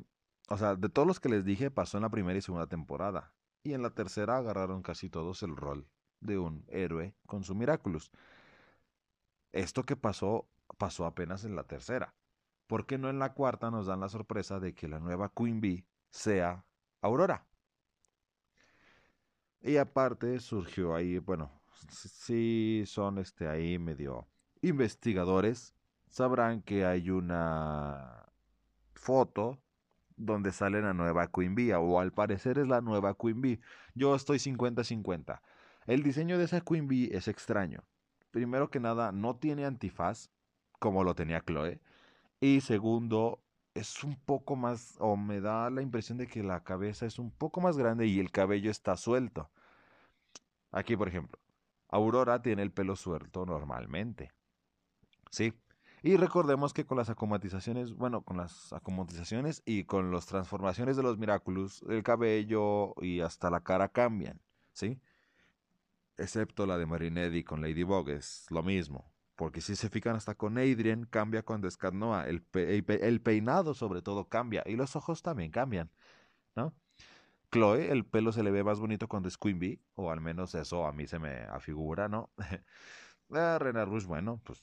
O 0.48 0.56
sea, 0.56 0.76
de 0.76 0.88
todos 0.88 1.06
los 1.06 1.20
que 1.20 1.28
les 1.28 1.44
dije, 1.44 1.70
pasó 1.70 1.98
en 1.98 2.04
la 2.04 2.08
primera 2.08 2.38
y 2.38 2.42
segunda 2.42 2.66
temporada. 2.66 3.34
Y 3.62 3.74
en 3.74 3.82
la 3.82 3.90
tercera 3.90 4.38
agarraron 4.38 4.82
casi 4.82 5.10
todos 5.10 5.42
el 5.42 5.56
rol 5.56 5.86
de 6.20 6.38
un 6.38 6.64
héroe 6.68 7.14
con 7.26 7.44
su 7.44 7.54
Miraculous. 7.54 8.10
Esto 9.52 9.84
que 9.84 9.96
pasó, 9.96 10.48
pasó 10.78 11.04
apenas 11.04 11.44
en 11.44 11.56
la 11.56 11.64
tercera. 11.64 12.14
¿Por 12.66 12.86
qué 12.86 12.96
no 12.96 13.10
en 13.10 13.18
la 13.18 13.34
cuarta 13.34 13.70
nos 13.70 13.86
dan 13.86 14.00
la 14.00 14.08
sorpresa 14.08 14.60
de 14.60 14.74
que 14.74 14.88
la 14.88 15.00
nueva 15.00 15.32
Queen 15.34 15.60
Bee 15.60 15.86
sea 16.10 16.64
Aurora? 17.00 17.46
Y 19.60 19.76
aparte 19.76 20.38
surgió 20.38 20.94
ahí, 20.94 21.18
bueno, 21.18 21.60
si 21.90 22.84
son 22.86 23.18
este 23.18 23.48
ahí 23.48 23.78
medio 23.78 24.28
investigadores, 24.62 25.75
sabrán 26.09 26.62
que 26.62 26.85
hay 26.85 27.11
una 27.11 28.27
foto 28.94 29.59
donde 30.16 30.53
sale 30.53 30.83
la 30.83 30.92
nueva 30.92 31.31
Queen 31.31 31.55
Bee, 31.55 31.75
o 31.75 31.99
al 31.99 32.12
parecer 32.12 32.59
es 32.59 32.68
la 32.68 32.81
nueva 32.81 33.14
Queen 33.14 33.40
Bee. 33.40 33.61
Yo 33.94 34.14
estoy 34.14 34.38
50-50. 34.38 35.40
El 35.87 36.03
diseño 36.03 36.37
de 36.37 36.44
esa 36.44 36.61
Queen 36.61 36.88
Bee 36.88 37.09
es 37.12 37.27
extraño. 37.27 37.85
Primero 38.31 38.70
que 38.70 38.81
nada, 38.81 39.12
no 39.12 39.37
tiene 39.37 39.64
antifaz, 39.64 40.31
como 40.79 41.05
lo 41.05 41.14
tenía 41.14 41.40
Chloe. 41.40 41.81
Y 42.40 42.61
segundo, 42.61 43.42
es 43.75 44.05
un 44.05 44.16
poco 44.16 44.57
más, 44.57 44.96
o 44.99 45.16
me 45.16 45.40
da 45.40 45.70
la 45.70 45.83
impresión 45.83 46.18
de 46.18 46.27
que 46.27 46.42
la 46.42 46.62
cabeza 46.62 47.07
es 47.07 47.18
un 47.18 47.31
poco 47.31 47.61
más 47.61 47.79
grande 47.79 48.07
y 48.07 48.20
el 48.20 48.31
cabello 48.31 48.70
está 48.70 48.96
suelto. 48.96 49.51
Aquí, 50.70 50.96
por 50.96 51.09
ejemplo, 51.09 51.38
Aurora 51.88 52.42
tiene 52.42 52.62
el 52.62 52.73
pelo 52.73 52.94
suelto 52.94 53.46
normalmente. 53.46 54.31
¿Sí? 55.31 55.55
Y 56.03 56.16
recordemos 56.16 56.73
que 56.73 56.87
con 56.87 56.97
las 56.97 57.11
acomatizaciones, 57.11 57.95
bueno, 57.95 58.23
con 58.23 58.38
las 58.38 58.73
acomatizaciones 58.73 59.62
y 59.66 59.85
con 59.85 60.11
las 60.12 60.27
transformaciones 60.27 60.97
de 60.97 61.03
los 61.03 61.19
Miraculous, 61.19 61.83
el 61.88 62.03
cabello 62.03 62.95
y 63.03 63.21
hasta 63.21 63.51
la 63.51 63.61
cara 63.61 63.88
cambian, 63.88 64.40
¿sí? 64.73 64.99
Excepto 66.16 66.66
la 66.66 66.79
de 66.79 66.87
Marinette 66.87 67.45
con 67.45 67.61
Ladybug, 67.61 68.09
es 68.11 68.47
lo 68.51 68.62
mismo. 68.62 69.11
Porque 69.40 69.62
si 69.62 69.75
se 69.75 69.88
fijan 69.88 70.16
hasta 70.16 70.35
con 70.35 70.59
Adrian 70.59 71.07
cambia 71.07 71.43
cuando 71.43 71.66
es 71.66 71.79
Noah. 71.95 72.29
El, 72.29 72.45
el, 72.53 73.21
peinado 73.23 73.73
sobre 73.73 74.03
todo 74.03 74.29
cambia. 74.29 74.62
Y 74.66 74.77
los 74.77 74.97
ojos 74.97 75.23
también 75.23 75.51
cambian. 75.51 75.90
¿No? 76.55 76.75
Chloe, 77.51 77.90
el 77.90 78.05
pelo 78.05 78.33
se 78.33 78.43
le 78.43 78.51
ve 78.51 78.62
más 78.64 78.81
bonito 78.81 79.09
cuando 79.09 79.29
es 79.29 79.38
Queen 79.38 79.59
Bee. 79.59 79.81
O 79.95 80.11
al 80.11 80.21
menos 80.21 80.55
eso 80.55 80.87
a 80.87 80.93
mí 80.93 81.07
se 81.07 81.19
me 81.19 81.45
afigura, 81.45 82.07
¿no? 82.09 82.31
ah, 83.33 83.57
Rena 83.59 83.87
Rush, 83.87 84.05
bueno, 84.05 84.43
pues 84.45 84.62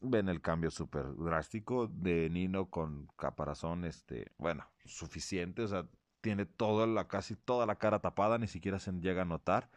ven 0.00 0.28
el 0.28 0.40
cambio 0.40 0.70
súper 0.70 1.14
drástico 1.16 1.88
de 1.88 2.30
Nino 2.30 2.66
con 2.70 3.08
caparazón, 3.16 3.84
este, 3.84 4.32
bueno, 4.38 4.66
suficiente, 4.84 5.62
o 5.62 5.68
sea, 5.68 5.86
tiene 6.20 6.46
toda 6.46 6.86
la, 6.86 7.08
casi 7.08 7.36
toda 7.36 7.66
la 7.66 7.76
cara 7.76 8.00
tapada, 8.00 8.38
ni 8.38 8.48
siquiera 8.48 8.78
se 8.78 8.92
llega 8.92 9.22
a 9.22 9.24
notar. 9.24 9.70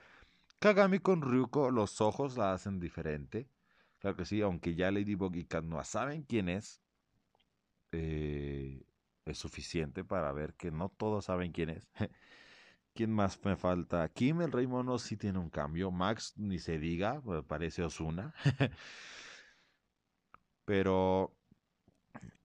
Kagami 0.59 0.99
con 0.99 1.21
Ryuko, 1.21 1.71
los 1.71 2.01
ojos 2.01 2.37
la 2.37 2.53
hacen 2.53 2.79
diferente. 2.79 3.47
Claro 3.99 4.15
que 4.15 4.25
sí, 4.25 4.41
aunque 4.41 4.75
ya 4.75 4.91
Ladybug 4.91 5.35
y 5.35 5.45
Katnoa 5.45 5.83
saben 5.83 6.23
quién 6.23 6.49
es, 6.49 6.81
eh, 7.91 8.83
es 9.25 9.37
suficiente 9.37 10.03
para 10.03 10.31
ver 10.31 10.53
que 10.55 10.71
no 10.71 10.89
todos 10.89 11.25
saben 11.25 11.51
quién 11.51 11.69
es. 11.69 11.87
¿Quién 12.93 13.11
más 13.11 13.39
me 13.45 13.55
falta? 13.55 14.07
Kim, 14.09 14.41
el 14.41 14.51
Rey 14.51 14.67
Mono, 14.67 14.97
sí 14.99 15.15
tiene 15.15 15.39
un 15.39 15.49
cambio. 15.49 15.91
Max, 15.91 16.33
ni 16.35 16.59
se 16.59 16.77
diga, 16.77 17.21
parece 17.47 17.83
Osuna. 17.83 18.33
Pero 20.71 21.35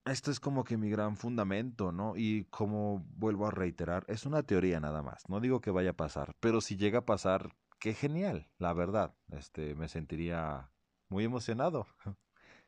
esto 0.04 0.32
es 0.32 0.40
como 0.40 0.64
que 0.64 0.76
mi 0.76 0.90
gran 0.90 1.16
fundamento, 1.16 1.92
¿no? 1.92 2.16
Y 2.16 2.46
como 2.46 3.06
vuelvo 3.14 3.46
a 3.46 3.52
reiterar, 3.52 4.04
es 4.08 4.26
una 4.26 4.42
teoría 4.42 4.80
nada 4.80 5.00
más. 5.00 5.28
No 5.28 5.38
digo 5.38 5.60
que 5.60 5.70
vaya 5.70 5.90
a 5.90 5.96
pasar, 5.96 6.34
pero 6.40 6.60
si 6.60 6.76
llega 6.76 6.98
a 6.98 7.06
pasar, 7.06 7.54
qué 7.78 7.94
genial, 7.94 8.48
la 8.58 8.72
verdad. 8.72 9.14
Este, 9.30 9.76
me 9.76 9.86
sentiría 9.86 10.72
muy 11.08 11.22
emocionado. 11.22 11.86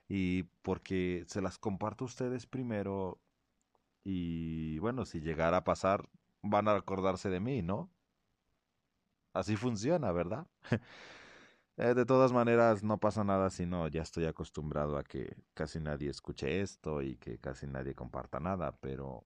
y 0.09 0.44
porque 0.62 1.25
se 1.27 1.40
las 1.42 1.59
comparto 1.59 2.05
a 2.05 2.07
ustedes 2.07 2.47
primero 2.47 3.21
y 4.05 4.79
bueno, 4.79 5.07
si 5.07 5.21
llegara 5.21 5.57
a 5.57 5.64
pasar, 5.64 6.09
van 6.40 6.68
a 6.68 6.77
acordarse 6.77 7.31
de 7.31 7.40
mí, 7.40 7.62
¿no? 7.62 7.90
Así 9.33 9.57
funciona, 9.57 10.12
¿verdad? 10.12 10.47
Eh, 11.81 11.95
de 11.95 12.05
todas 12.05 12.33
maneras, 12.33 12.83
no 12.83 12.99
pasa 12.99 13.23
nada 13.23 13.51
si 13.51 13.64
no, 13.64 13.87
ya 13.87 14.03
estoy 14.03 14.27
acostumbrado 14.27 14.99
a 14.99 15.05
que 15.05 15.37
casi 15.55 15.79
nadie 15.79 16.11
escuche 16.11 16.61
esto 16.61 17.03
y 17.03 17.17
que 17.17 17.38
casi 17.38 17.69
nadie 17.69 17.95
comparta 17.95 18.41
nada, 18.41 18.77
pero 18.81 19.25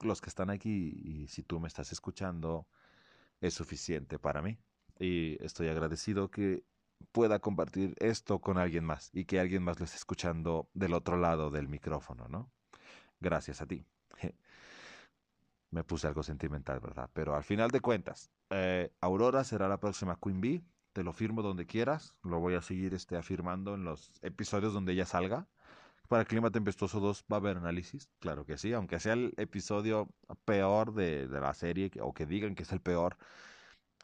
los 0.00 0.20
que 0.20 0.28
están 0.28 0.50
aquí 0.50 0.92
y 1.02 1.28
si 1.28 1.42
tú 1.42 1.60
me 1.60 1.68
estás 1.68 1.92
escuchando, 1.92 2.66
es 3.40 3.54
suficiente 3.54 4.18
para 4.18 4.42
mí. 4.42 4.58
Y 4.98 5.42
estoy 5.42 5.68
agradecido 5.68 6.30
que 6.30 6.64
pueda 7.12 7.38
compartir 7.38 7.94
esto 7.98 8.38
con 8.40 8.58
alguien 8.58 8.84
más 8.84 9.10
y 9.14 9.24
que 9.24 9.40
alguien 9.40 9.62
más 9.62 9.78
lo 9.78 9.86
esté 9.86 9.96
escuchando 9.96 10.68
del 10.74 10.92
otro 10.92 11.16
lado 11.16 11.50
del 11.50 11.68
micrófono, 11.68 12.28
¿no? 12.28 12.50
Gracias 13.20 13.62
a 13.62 13.66
ti. 13.66 13.86
Me 15.70 15.84
puse 15.84 16.06
algo 16.06 16.22
sentimental, 16.22 16.80
¿verdad? 16.80 17.08
Pero 17.14 17.34
al 17.34 17.44
final 17.44 17.70
de 17.70 17.80
cuentas, 17.80 18.30
eh, 18.50 18.92
Aurora 19.00 19.42
será 19.42 19.68
la 19.68 19.80
próxima 19.80 20.18
Queen 20.22 20.40
Bee. 20.42 20.62
Te 20.94 21.04
lo 21.04 21.12
firmo 21.12 21.42
donde 21.42 21.66
quieras. 21.66 22.14
Lo 22.22 22.40
voy 22.40 22.54
a 22.54 22.62
seguir 22.62 22.94
este, 22.94 23.16
afirmando 23.16 23.74
en 23.74 23.84
los 23.84 24.12
episodios 24.22 24.72
donde 24.72 24.94
ella 24.94 25.04
salga. 25.04 25.46
Para 26.08 26.24
Clima 26.24 26.50
Tempestuoso 26.50 27.00
2 27.00 27.26
va 27.30 27.36
a 27.36 27.40
haber 27.40 27.56
análisis, 27.58 28.10
claro 28.20 28.46
que 28.46 28.58
sí, 28.58 28.72
aunque 28.74 29.00
sea 29.00 29.14
el 29.14 29.34
episodio 29.38 30.08
peor 30.44 30.94
de, 30.94 31.28
de 31.28 31.40
la 31.40 31.54
serie 31.54 31.90
o 32.00 32.12
que 32.14 32.26
digan 32.26 32.54
que 32.54 32.62
es 32.64 32.72
el 32.72 32.80
peor, 32.80 33.16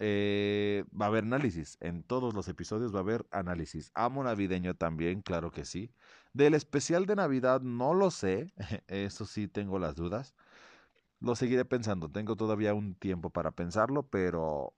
eh, 0.00 0.84
va 0.98 1.06
a 1.06 1.08
haber 1.08 1.24
análisis. 1.24 1.76
En 1.80 2.02
todos 2.02 2.34
los 2.34 2.48
episodios 2.48 2.92
va 2.94 2.98
a 2.98 3.02
haber 3.02 3.26
análisis. 3.30 3.90
Amo 3.94 4.24
navideño 4.24 4.74
también, 4.74 5.20
claro 5.22 5.50
que 5.52 5.64
sí. 5.66 5.94
Del 6.32 6.54
especial 6.54 7.06
de 7.06 7.16
Navidad 7.16 7.60
no 7.60 7.94
lo 7.94 8.10
sé. 8.10 8.52
Eso 8.88 9.26
sí 9.26 9.46
tengo 9.48 9.78
las 9.78 9.94
dudas. 9.96 10.34
Lo 11.20 11.36
seguiré 11.36 11.64
pensando. 11.66 12.10
Tengo 12.10 12.36
todavía 12.36 12.74
un 12.74 12.94
tiempo 12.96 13.30
para 13.30 13.52
pensarlo, 13.52 14.08
pero. 14.08 14.74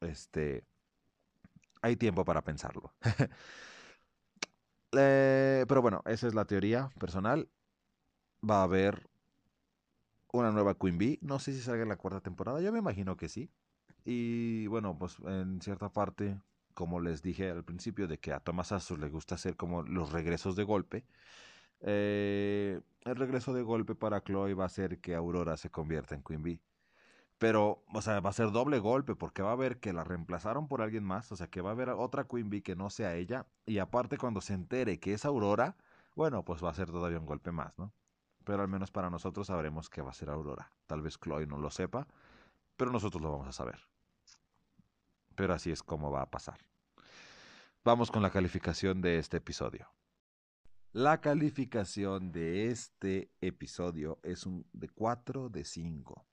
Este. 0.00 0.64
Hay 1.86 1.94
tiempo 1.94 2.24
para 2.24 2.42
pensarlo. 2.42 2.92
eh, 4.98 5.64
pero 5.68 5.80
bueno, 5.80 6.02
esa 6.04 6.26
es 6.26 6.34
la 6.34 6.44
teoría 6.44 6.90
personal. 6.98 7.48
Va 8.42 8.60
a 8.60 8.62
haber 8.64 9.08
una 10.32 10.50
nueva 10.50 10.74
Queen 10.74 10.98
Bee. 10.98 11.20
No 11.22 11.38
sé 11.38 11.52
si 11.52 11.60
salga 11.60 11.84
en 11.84 11.88
la 11.88 11.96
cuarta 11.96 12.20
temporada. 12.20 12.60
Yo 12.60 12.72
me 12.72 12.80
imagino 12.80 13.16
que 13.16 13.28
sí. 13.28 13.52
Y 14.04 14.66
bueno, 14.66 14.98
pues 14.98 15.18
en 15.26 15.62
cierta 15.62 15.88
parte, 15.92 16.40
como 16.74 16.98
les 16.98 17.22
dije 17.22 17.50
al 17.50 17.62
principio, 17.62 18.08
de 18.08 18.18
que 18.18 18.32
a 18.32 18.40
Thomas 18.40 18.72
Asus 18.72 18.98
le 18.98 19.08
gusta 19.08 19.36
hacer 19.36 19.54
como 19.56 19.84
los 19.84 20.10
regresos 20.10 20.56
de 20.56 20.64
golpe, 20.64 21.06
eh, 21.82 22.80
el 23.04 23.16
regreso 23.16 23.54
de 23.54 23.62
golpe 23.62 23.94
para 23.94 24.22
Chloe 24.24 24.54
va 24.54 24.64
a 24.64 24.68
ser 24.70 25.00
que 25.00 25.14
Aurora 25.14 25.56
se 25.56 25.70
convierta 25.70 26.16
en 26.16 26.24
Queen 26.24 26.42
Bee. 26.42 26.60
Pero, 27.38 27.84
o 27.92 28.02
sea, 28.02 28.20
va 28.20 28.30
a 28.30 28.32
ser 28.32 28.50
doble 28.50 28.78
golpe 28.78 29.14
porque 29.14 29.42
va 29.42 29.52
a 29.52 29.56
ver 29.56 29.78
que 29.78 29.92
la 29.92 30.04
reemplazaron 30.04 30.68
por 30.68 30.80
alguien 30.80 31.04
más, 31.04 31.30
o 31.32 31.36
sea, 31.36 31.48
que 31.48 31.60
va 31.60 31.70
a 31.70 31.72
haber 31.72 31.90
otra 31.90 32.26
Queen 32.26 32.48
Bee 32.48 32.62
que 32.62 32.76
no 32.76 32.88
sea 32.88 33.14
ella. 33.14 33.46
Y 33.66 33.78
aparte, 33.78 34.16
cuando 34.16 34.40
se 34.40 34.54
entere 34.54 34.98
que 34.98 35.12
es 35.12 35.24
Aurora, 35.24 35.76
bueno, 36.14 36.44
pues 36.44 36.64
va 36.64 36.70
a 36.70 36.74
ser 36.74 36.90
todavía 36.90 37.18
un 37.18 37.26
golpe 37.26 37.52
más, 37.52 37.78
¿no? 37.78 37.92
Pero 38.44 38.62
al 38.62 38.68
menos 38.68 38.90
para 38.90 39.10
nosotros 39.10 39.48
sabremos 39.48 39.90
que 39.90 40.02
va 40.02 40.10
a 40.10 40.14
ser 40.14 40.30
Aurora. 40.30 40.72
Tal 40.86 41.02
vez 41.02 41.18
Chloe 41.18 41.46
no 41.46 41.58
lo 41.58 41.70
sepa, 41.70 42.06
pero 42.76 42.90
nosotros 42.90 43.22
lo 43.22 43.32
vamos 43.32 43.48
a 43.48 43.52
saber 43.52 43.80
pero 45.36 45.54
así 45.54 45.70
es 45.70 45.82
como 45.82 46.10
va 46.10 46.22
a 46.22 46.30
pasar. 46.30 46.58
Vamos 47.84 48.10
con 48.10 48.22
la 48.22 48.30
calificación 48.30 49.00
de 49.00 49.18
este 49.18 49.36
episodio. 49.36 49.88
La 50.92 51.20
calificación 51.20 52.32
de 52.32 52.68
este 52.68 53.30
episodio 53.40 54.18
es 54.22 54.46
un 54.46 54.66
de 54.72 54.88
4 54.88 55.50
de 55.50 55.64
5. 55.64 56.26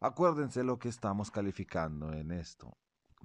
Acuérdense 0.00 0.62
lo 0.62 0.78
que 0.78 0.88
estamos 0.88 1.30
calificando 1.30 2.12
en 2.12 2.30
esto. 2.30 2.76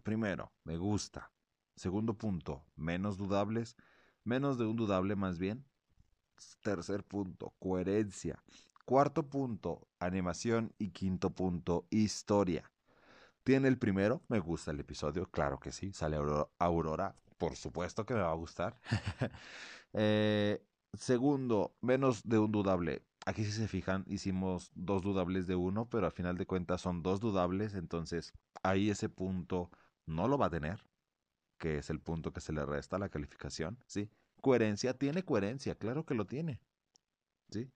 Primero, 0.01 0.51
me 0.63 0.77
gusta. 0.77 1.31
Segundo 1.75 2.15
punto, 2.15 2.65
menos 2.75 3.17
dudables. 3.17 3.75
Menos 4.23 4.57
de 4.57 4.65
un 4.65 4.75
dudable 4.75 5.15
más 5.15 5.37
bien. 5.37 5.65
Tercer 6.61 7.03
punto, 7.03 7.53
coherencia. 7.59 8.43
Cuarto 8.85 9.29
punto, 9.29 9.87
animación. 9.99 10.73
Y 10.79 10.89
quinto 10.89 11.29
punto, 11.29 11.85
historia. 11.91 12.71
Tiene 13.43 13.67
el 13.67 13.77
primero, 13.77 14.23
me 14.29 14.39
gusta 14.39 14.71
el 14.71 14.79
episodio, 14.79 15.29
claro 15.29 15.59
que 15.59 15.71
sí. 15.71 15.91
Sale 15.93 16.17
Aurora, 16.57 17.15
por 17.37 17.55
supuesto 17.55 18.05
que 18.05 18.13
me 18.13 18.21
va 18.21 18.31
a 18.31 18.35
gustar. 18.35 18.79
Eh, 19.95 20.65
segundo, 20.93 21.75
menos 21.79 22.23
de 22.27 22.39
un 22.39 22.51
dudable. 22.51 23.03
Aquí 23.25 23.45
si 23.45 23.51
se 23.51 23.67
fijan, 23.67 24.03
hicimos 24.07 24.71
dos 24.75 25.01
dudables 25.01 25.47
de 25.47 25.55
uno, 25.55 25.89
pero 25.89 26.05
al 26.05 26.11
final 26.11 26.37
de 26.37 26.45
cuentas 26.45 26.81
son 26.81 27.03
dos 27.03 27.21
dudables, 27.21 27.73
entonces 27.73 28.33
ahí 28.63 28.89
ese 28.89 29.07
punto 29.09 29.71
no 30.05 30.27
lo 30.27 30.37
va 30.37 30.47
a 30.47 30.49
tener, 30.49 30.83
que 31.57 31.77
es 31.77 31.89
el 31.89 32.01
punto 32.01 32.33
que 32.33 32.41
se 32.41 32.53
le 32.53 32.65
resta 32.65 32.97
a 32.97 32.99
la 32.99 33.09
calificación, 33.09 33.79
¿sí? 33.87 34.09
Coherencia, 34.41 34.97
tiene 34.97 35.23
coherencia, 35.23 35.75
claro 35.75 36.05
que 36.05 36.15
lo 36.15 36.25
tiene, 36.27 36.59
¿sí? 37.49 37.71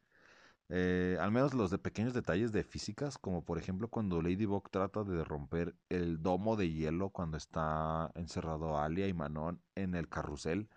Eh, 0.69 1.17
al 1.21 1.31
menos 1.31 1.53
los 1.53 1.71
de 1.71 1.77
pequeños 1.77 2.13
detalles 2.13 2.51
de 2.51 2.63
físicas, 2.63 3.17
como 3.17 3.45
por 3.45 3.57
ejemplo 3.57 3.89
cuando 3.89 4.21
Ladybug 4.21 4.69
trata 4.69 5.03
de 5.03 5.23
romper 5.23 5.75
el 5.89 6.21
domo 6.21 6.57
de 6.57 6.71
hielo 6.71 7.09
cuando 7.09 7.37
está 7.37 8.11
encerrado 8.15 8.77
Alia 8.77 9.07
y 9.07 9.13
Manon 9.13 9.61
en 9.75 9.95
el 9.95 10.09
carrusel. 10.09 10.69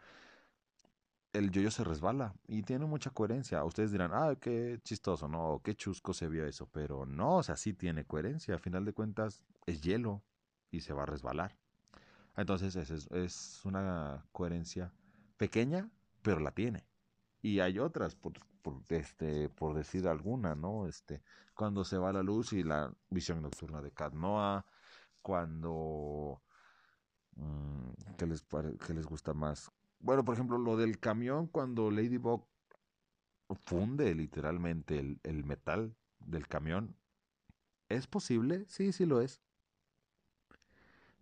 El 1.32 1.50
yoyo 1.50 1.70
se 1.70 1.84
resbala 1.84 2.34
y 2.46 2.62
tiene 2.62 2.86
mucha 2.86 3.10
coherencia. 3.10 3.64
Ustedes 3.64 3.92
dirán, 3.92 4.10
ah, 4.12 4.34
qué 4.40 4.80
chistoso, 4.82 5.28
¿no? 5.28 5.60
qué 5.64 5.74
chusco 5.74 6.12
se 6.12 6.28
vio 6.28 6.46
eso. 6.46 6.66
Pero 6.72 7.06
no, 7.06 7.36
o 7.36 7.42
sea, 7.42 7.56
sí 7.56 7.72
tiene 7.72 8.04
coherencia. 8.04 8.56
A 8.56 8.58
final 8.58 8.84
de 8.84 8.92
cuentas, 8.92 9.44
es 9.66 9.80
hielo 9.82 10.22
y 10.70 10.80
se 10.80 10.92
va 10.92 11.04
a 11.04 11.06
resbalar. 11.06 11.56
Entonces, 12.36 12.76
es, 12.76 13.08
es 13.10 13.60
una 13.64 14.26
coherencia 14.32 14.92
pequeña, 15.36 15.90
pero 16.22 16.40
la 16.40 16.52
tiene. 16.52 16.86
Y 17.42 17.60
hay 17.60 17.78
otras, 17.78 18.14
por, 18.16 18.34
por, 18.62 18.82
este, 18.88 19.48
por 19.50 19.74
decir 19.74 20.08
alguna, 20.08 20.54
¿no? 20.54 20.86
Este, 20.86 21.22
cuando 21.54 21.84
se 21.84 21.98
va 21.98 22.12
la 22.12 22.22
luz 22.22 22.52
y 22.52 22.62
la 22.62 22.92
visión 23.10 23.42
nocturna 23.42 23.80
de 23.82 23.92
Cat 23.92 24.14
Noah, 24.14 24.66
cuando... 25.22 26.42
Mm, 27.36 27.90
¿qué, 28.16 28.26
les, 28.26 28.44
¿Qué 28.86 28.94
les 28.94 29.06
gusta 29.06 29.32
más? 29.34 29.70
Bueno, 30.00 30.24
por 30.24 30.34
ejemplo, 30.34 30.58
lo 30.58 30.76
del 30.76 30.98
camión, 30.98 31.46
cuando 31.46 31.90
Ladybug 31.90 32.46
funde 33.54 34.14
literalmente 34.14 34.98
el, 34.98 35.20
el 35.22 35.44
metal 35.44 35.94
del 36.18 36.48
camión, 36.48 36.96
¿es 37.88 38.06
posible? 38.06 38.64
Sí, 38.68 38.92
sí 38.92 39.04
lo 39.04 39.20
es. 39.20 39.42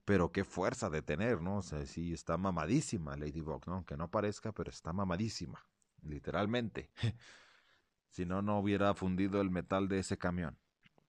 Pero 0.04 0.32
qué 0.32 0.44
fuerza 0.44 0.88
de 0.90 1.02
tener, 1.02 1.42
¿no? 1.42 1.58
O 1.58 1.62
sea, 1.62 1.84
sí 1.86 2.12
está 2.12 2.38
mamadísima 2.38 3.16
Ladybug, 3.16 3.66
¿no? 3.66 3.74
Aunque 3.74 3.96
no 3.96 4.10
parezca, 4.10 4.52
pero 4.52 4.70
está 4.70 4.92
mamadísima, 4.92 5.66
literalmente. 6.02 6.90
si 8.10 8.24
no, 8.24 8.42
no 8.42 8.58
hubiera 8.58 8.94
fundido 8.94 9.40
el 9.40 9.50
metal 9.50 9.88
de 9.88 9.98
ese 9.98 10.16
camión. 10.18 10.56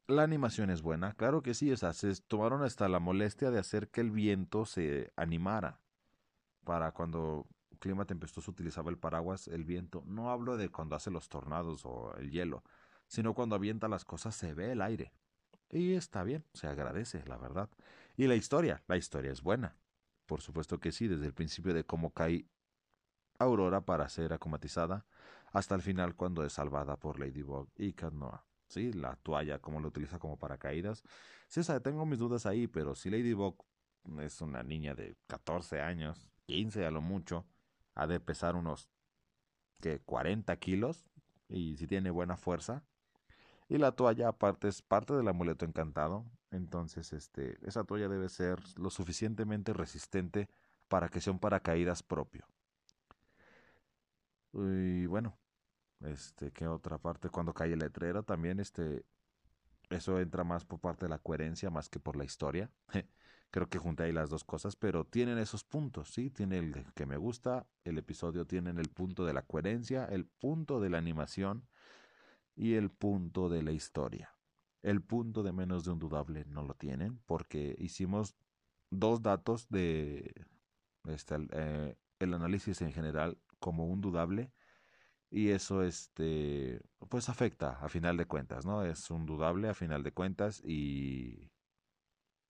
La 0.07 0.23
animación 0.23 0.71
es 0.71 0.81
buena, 0.81 1.13
claro 1.13 1.43
que 1.43 1.53
sí, 1.53 1.71
o 1.71 1.77
sea, 1.77 1.93
se 1.93 2.13
tomaron 2.15 2.63
hasta 2.63 2.89
la 2.89 2.99
molestia 2.99 3.51
de 3.51 3.59
hacer 3.59 3.89
que 3.89 4.01
el 4.01 4.09
viento 4.09 4.65
se 4.65 5.13
animara 5.15 5.79
para 6.63 6.91
cuando 6.91 7.47
clima 7.79 8.05
tempestuoso 8.05 8.51
utilizaba 8.51 8.91
el 8.91 8.97
paraguas, 8.97 9.47
el 9.47 9.63
viento. 9.63 10.03
No 10.05 10.29
hablo 10.29 10.57
de 10.57 10.69
cuando 10.69 10.95
hace 10.95 11.11
los 11.11 11.29
tornados 11.29 11.85
o 11.85 12.13
el 12.17 12.29
hielo, 12.29 12.63
sino 13.07 13.33
cuando 13.33 13.55
avienta 13.55 13.87
las 13.87 14.05
cosas 14.05 14.35
se 14.35 14.53
ve 14.53 14.71
el 14.71 14.81
aire. 14.81 15.11
Y 15.71 15.93
está 15.93 16.23
bien, 16.23 16.45
se 16.53 16.67
agradece, 16.67 17.23
la 17.25 17.37
verdad. 17.37 17.69
Y 18.17 18.27
la 18.27 18.35
historia, 18.35 18.83
la 18.87 18.97
historia 18.97 19.31
es 19.31 19.41
buena. 19.41 19.77
Por 20.25 20.41
supuesto 20.41 20.79
que 20.79 20.91
sí, 20.91 21.07
desde 21.07 21.25
el 21.25 21.33
principio 21.33 21.73
de 21.73 21.83
cómo 21.83 22.11
cae 22.11 22.45
Aurora 23.39 23.81
para 23.81 24.09
ser 24.09 24.33
acomatizada, 24.33 25.05
hasta 25.53 25.73
el 25.73 25.81
final 25.81 26.15
cuando 26.15 26.43
es 26.43 26.53
salvada 26.53 26.97
por 26.97 27.19
Ladybug 27.19 27.69
y 27.77 27.93
Cat 27.93 28.13
Sí, 28.67 28.93
la 28.93 29.15
toalla, 29.15 29.59
cómo 29.59 29.79
la 29.79 29.87
utiliza 29.87 30.19
como 30.19 30.37
paracaídas. 30.37 31.03
Sí, 31.47 31.61
tengo 31.81 32.05
mis 32.05 32.19
dudas 32.19 32.45
ahí, 32.45 32.67
pero 32.67 32.93
si 32.93 33.09
Ladybug 33.09 33.55
es 34.19 34.41
una 34.41 34.61
niña 34.61 34.93
de 34.93 35.15
14 35.27 35.81
años, 35.81 36.29
15 36.45 36.85
a 36.85 36.91
lo 36.91 37.01
mucho, 37.01 37.45
ha 37.99 38.07
de 38.07 38.19
pesar 38.19 38.55
unos 38.55 38.89
que 39.81 39.99
40 39.99 40.55
kilos 40.57 41.09
y 41.49 41.75
si 41.77 41.87
tiene 41.87 42.11
buena 42.11 42.37
fuerza. 42.37 42.83
Y 43.67 43.77
la 43.77 43.91
toalla 43.91 44.29
aparte 44.29 44.67
es 44.67 44.81
parte 44.81 45.13
del 45.13 45.27
amuleto 45.27 45.65
encantado. 45.65 46.25
Entonces, 46.51 47.13
este, 47.13 47.57
esa 47.67 47.83
toalla 47.83 48.07
debe 48.07 48.29
ser 48.29 48.59
lo 48.77 48.89
suficientemente 48.89 49.73
resistente 49.73 50.49
para 50.87 51.09
que 51.09 51.21
sea 51.21 51.33
un 51.33 51.39
paracaídas 51.39 52.01
propio. 52.01 52.47
Y 54.53 55.05
bueno, 55.05 55.37
este, 56.01 56.51
¿qué 56.51 56.67
otra 56.67 56.97
parte? 56.97 57.29
Cuando 57.29 57.53
cae 57.53 57.73
el 57.73 57.79
letrero 57.79 58.23
también, 58.23 58.59
este, 58.59 59.05
eso 59.89 60.19
entra 60.19 60.43
más 60.43 60.65
por 60.65 60.79
parte 60.79 61.05
de 61.05 61.09
la 61.09 61.19
coherencia 61.19 61.69
más 61.69 61.89
que 61.89 61.99
por 61.99 62.15
la 62.15 62.23
historia. 62.23 62.71
Creo 63.51 63.67
que 63.67 63.79
junté 63.79 64.03
ahí 64.03 64.11
las 64.11 64.29
dos 64.29 64.43
cosas, 64.43 64.75
pero 64.75 65.05
tienen 65.05 65.39
esos 65.39 65.63
puntos, 65.63 66.09
¿sí? 66.09 66.29
Tiene 66.29 66.59
el 66.59 66.85
que 66.93 67.05
me 67.05 67.17
gusta, 67.17 67.65
el 67.83 67.97
episodio 67.97 68.45
tiene 68.45 68.69
el 68.69 68.89
punto 68.89 69.25
de 69.25 69.33
la 69.33 69.41
coherencia, 69.41 70.05
el 70.05 70.25
punto 70.25 70.79
de 70.79 70.89
la 70.89 70.99
animación 70.99 71.67
y 72.55 72.75
el 72.75 72.91
punto 72.91 73.49
de 73.49 73.63
la 73.63 73.71
historia. 73.71 74.35
El 74.83 75.01
punto 75.01 75.43
de 75.43 75.51
menos 75.51 75.83
de 75.83 75.91
un 75.91 75.99
dudable 75.99 76.45
no 76.45 76.63
lo 76.63 76.73
tienen 76.75 77.19
porque 77.25 77.75
hicimos 77.79 78.35
dos 78.91 79.21
datos 79.21 79.67
de 79.69 80.45
este, 81.05 81.35
eh, 81.51 81.95
el 82.19 82.33
análisis 82.33 82.81
en 82.81 82.91
general 82.91 83.37
como 83.59 83.87
un 83.87 84.01
dudable 84.01 84.51
y 85.31 85.49
eso 85.49 85.83
este 85.83 86.81
pues 87.09 87.29
afecta 87.29 87.79
a 87.81 87.89
final 87.89 88.17
de 88.17 88.25
cuentas, 88.25 88.65
¿no? 88.65 88.83
Es 88.83 89.11
un 89.11 89.25
dudable 89.25 89.69
a 89.69 89.73
final 89.73 90.03
de 90.03 90.11
cuentas 90.11 90.61
y 90.63 91.51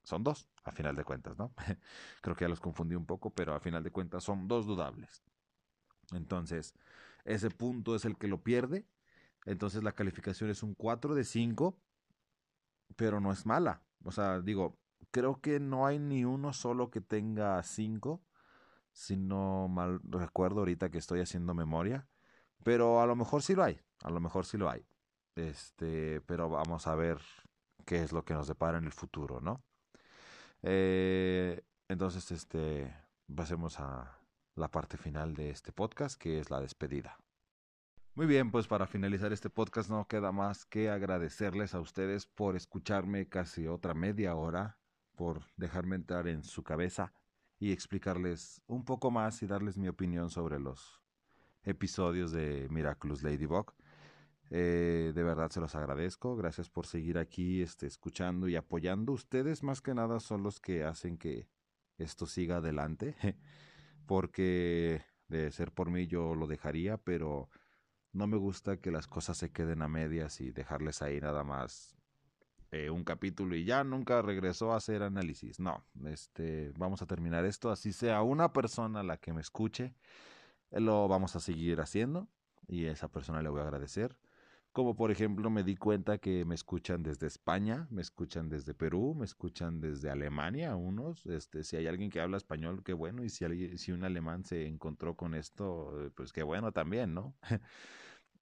son 0.03 0.23
dos, 0.23 0.49
a 0.63 0.71
final 0.71 0.95
de 0.95 1.03
cuentas, 1.03 1.37
¿no? 1.37 1.53
Creo 2.21 2.35
que 2.35 2.45
ya 2.45 2.49
los 2.49 2.59
confundí 2.59 2.95
un 2.95 3.05
poco, 3.05 3.31
pero 3.31 3.53
a 3.53 3.59
final 3.59 3.83
de 3.83 3.91
cuentas 3.91 4.23
son 4.23 4.47
dos 4.47 4.65
dudables. 4.65 5.23
Entonces, 6.11 6.73
ese 7.25 7.49
punto 7.49 7.95
es 7.95 8.05
el 8.05 8.17
que 8.17 8.27
lo 8.27 8.41
pierde. 8.41 8.87
Entonces 9.45 9.83
la 9.83 9.93
calificación 9.93 10.49
es 10.49 10.63
un 10.63 10.73
4 10.75 11.15
de 11.15 11.23
5, 11.23 11.77
pero 12.95 13.19
no 13.19 13.31
es 13.31 13.45
mala. 13.45 13.81
O 14.03 14.11
sea, 14.11 14.41
digo, 14.41 14.77
creo 15.11 15.41
que 15.41 15.59
no 15.59 15.85
hay 15.85 15.99
ni 15.99 16.25
uno 16.25 16.53
solo 16.53 16.89
que 16.89 17.01
tenga 17.01 17.61
5, 17.63 18.21
si 18.91 19.15
no 19.17 19.67
mal 19.67 20.01
recuerdo 20.03 20.59
ahorita 20.59 20.89
que 20.89 20.97
estoy 20.97 21.21
haciendo 21.21 21.53
memoria. 21.53 22.07
Pero 22.63 23.01
a 23.01 23.05
lo 23.05 23.15
mejor 23.15 23.41
sí 23.43 23.55
lo 23.55 23.63
hay, 23.63 23.79
a 24.03 24.09
lo 24.09 24.19
mejor 24.19 24.45
sí 24.45 24.57
lo 24.57 24.69
hay. 24.69 24.85
Este, 25.35 26.21
pero 26.21 26.49
vamos 26.49 26.87
a 26.87 26.95
ver 26.95 27.19
qué 27.85 28.03
es 28.03 28.11
lo 28.11 28.25
que 28.25 28.33
nos 28.33 28.47
depara 28.47 28.77
en 28.77 28.85
el 28.85 28.91
futuro, 28.91 29.39
¿no? 29.41 29.63
Eh, 30.61 31.61
entonces, 31.87 32.31
este, 32.31 32.93
pasemos 33.33 33.79
a 33.79 34.19
la 34.55 34.69
parte 34.69 34.97
final 34.97 35.33
de 35.33 35.49
este 35.49 35.71
podcast, 35.71 36.19
que 36.19 36.39
es 36.39 36.49
la 36.49 36.59
despedida. 36.59 37.17
Muy 38.15 38.27
bien, 38.27 38.51
pues 38.51 38.67
para 38.67 38.85
finalizar 38.85 39.31
este 39.31 39.49
podcast 39.49 39.89
no 39.89 40.07
queda 40.07 40.31
más 40.31 40.65
que 40.65 40.89
agradecerles 40.89 41.73
a 41.73 41.79
ustedes 41.79 42.25
por 42.25 42.57
escucharme 42.57 43.29
casi 43.29 43.67
otra 43.67 43.93
media 43.93 44.35
hora, 44.35 44.77
por 45.15 45.45
dejarme 45.55 45.95
entrar 45.95 46.27
en 46.27 46.43
su 46.43 46.63
cabeza 46.63 47.13
y 47.59 47.71
explicarles 47.71 48.61
un 48.67 48.83
poco 48.83 49.11
más 49.11 49.41
y 49.41 49.47
darles 49.47 49.77
mi 49.77 49.87
opinión 49.87 50.29
sobre 50.29 50.59
los 50.59 51.01
episodios 51.63 52.31
de 52.31 52.67
Miraculous 52.69 53.23
Ladybug. 53.23 53.73
Eh, 54.51 55.11
de 55.13 55.23
verdad 55.23 55.51
se 55.51 55.59
los 55.59 55.75
agradezco. 55.75 56.35
Gracias 56.35 56.69
por 56.69 56.85
seguir 56.85 57.17
aquí 57.17 57.61
este, 57.61 57.87
escuchando 57.87 58.47
y 58.47 58.55
apoyando. 58.55 59.13
Ustedes 59.13 59.63
más 59.63 59.81
que 59.81 59.93
nada 59.93 60.19
son 60.19 60.43
los 60.43 60.59
que 60.59 60.83
hacen 60.83 61.17
que 61.17 61.47
esto 61.97 62.25
siga 62.25 62.57
adelante. 62.57 63.15
Porque 64.05 65.03
de 65.27 65.51
ser 65.51 65.71
por 65.71 65.91
mí 65.91 66.07
yo 66.07 66.33
lo 66.33 66.47
dejaría, 66.47 66.97
pero 66.97 67.49
no 68.11 68.25
me 68.25 68.37
gusta 68.37 68.77
que 68.77 68.91
las 68.91 69.07
cosas 69.07 69.37
se 69.37 69.51
queden 69.51 69.83
a 69.83 69.87
medias 69.87 70.41
y 70.41 70.51
dejarles 70.51 71.03
ahí 71.03 71.21
nada 71.21 71.43
más 71.43 71.95
eh, 72.71 72.89
un 72.89 73.03
capítulo 73.03 73.55
y 73.55 73.65
ya 73.65 73.83
nunca 73.83 74.21
regresó 74.23 74.73
a 74.73 74.77
hacer 74.77 75.03
análisis. 75.03 75.59
No, 75.59 75.85
este, 76.05 76.71
vamos 76.77 77.03
a 77.03 77.05
terminar 77.05 77.45
esto. 77.45 77.69
Así 77.69 77.93
sea 77.93 78.23
una 78.23 78.51
persona 78.51 79.03
la 79.03 79.17
que 79.17 79.33
me 79.33 79.41
escuche, 79.41 79.93
lo 80.71 81.07
vamos 81.07 81.35
a 81.35 81.39
seguir 81.39 81.81
haciendo 81.81 82.27
y 82.67 82.85
a 82.87 82.91
esa 82.91 83.09
persona 83.09 83.41
le 83.43 83.49
voy 83.49 83.59
a 83.61 83.63
agradecer 83.63 84.17
como 84.79 84.95
por 84.95 85.11
ejemplo 85.11 85.49
me 85.49 85.65
di 85.65 85.75
cuenta 85.75 86.19
que 86.19 86.45
me 86.45 86.55
escuchan 86.55 87.03
desde 87.03 87.27
España, 87.27 87.85
me 87.91 88.01
escuchan 88.01 88.47
desde 88.47 88.73
Perú, 88.73 89.13
me 89.13 89.25
escuchan 89.25 89.81
desde 89.81 90.09
Alemania 90.09 90.77
unos, 90.77 91.25
este, 91.25 91.65
si 91.65 91.75
hay 91.75 91.87
alguien 91.87 92.09
que 92.09 92.21
habla 92.21 92.37
español, 92.37 92.81
qué 92.81 92.93
bueno, 92.93 93.25
y 93.25 93.29
si, 93.29 93.43
alguien, 93.43 93.77
si 93.77 93.91
un 93.91 94.05
alemán 94.05 94.45
se 94.45 94.67
encontró 94.67 95.17
con 95.17 95.35
esto, 95.35 96.09
pues 96.15 96.31
qué 96.31 96.43
bueno 96.43 96.71
también, 96.71 97.13
¿no? 97.13 97.35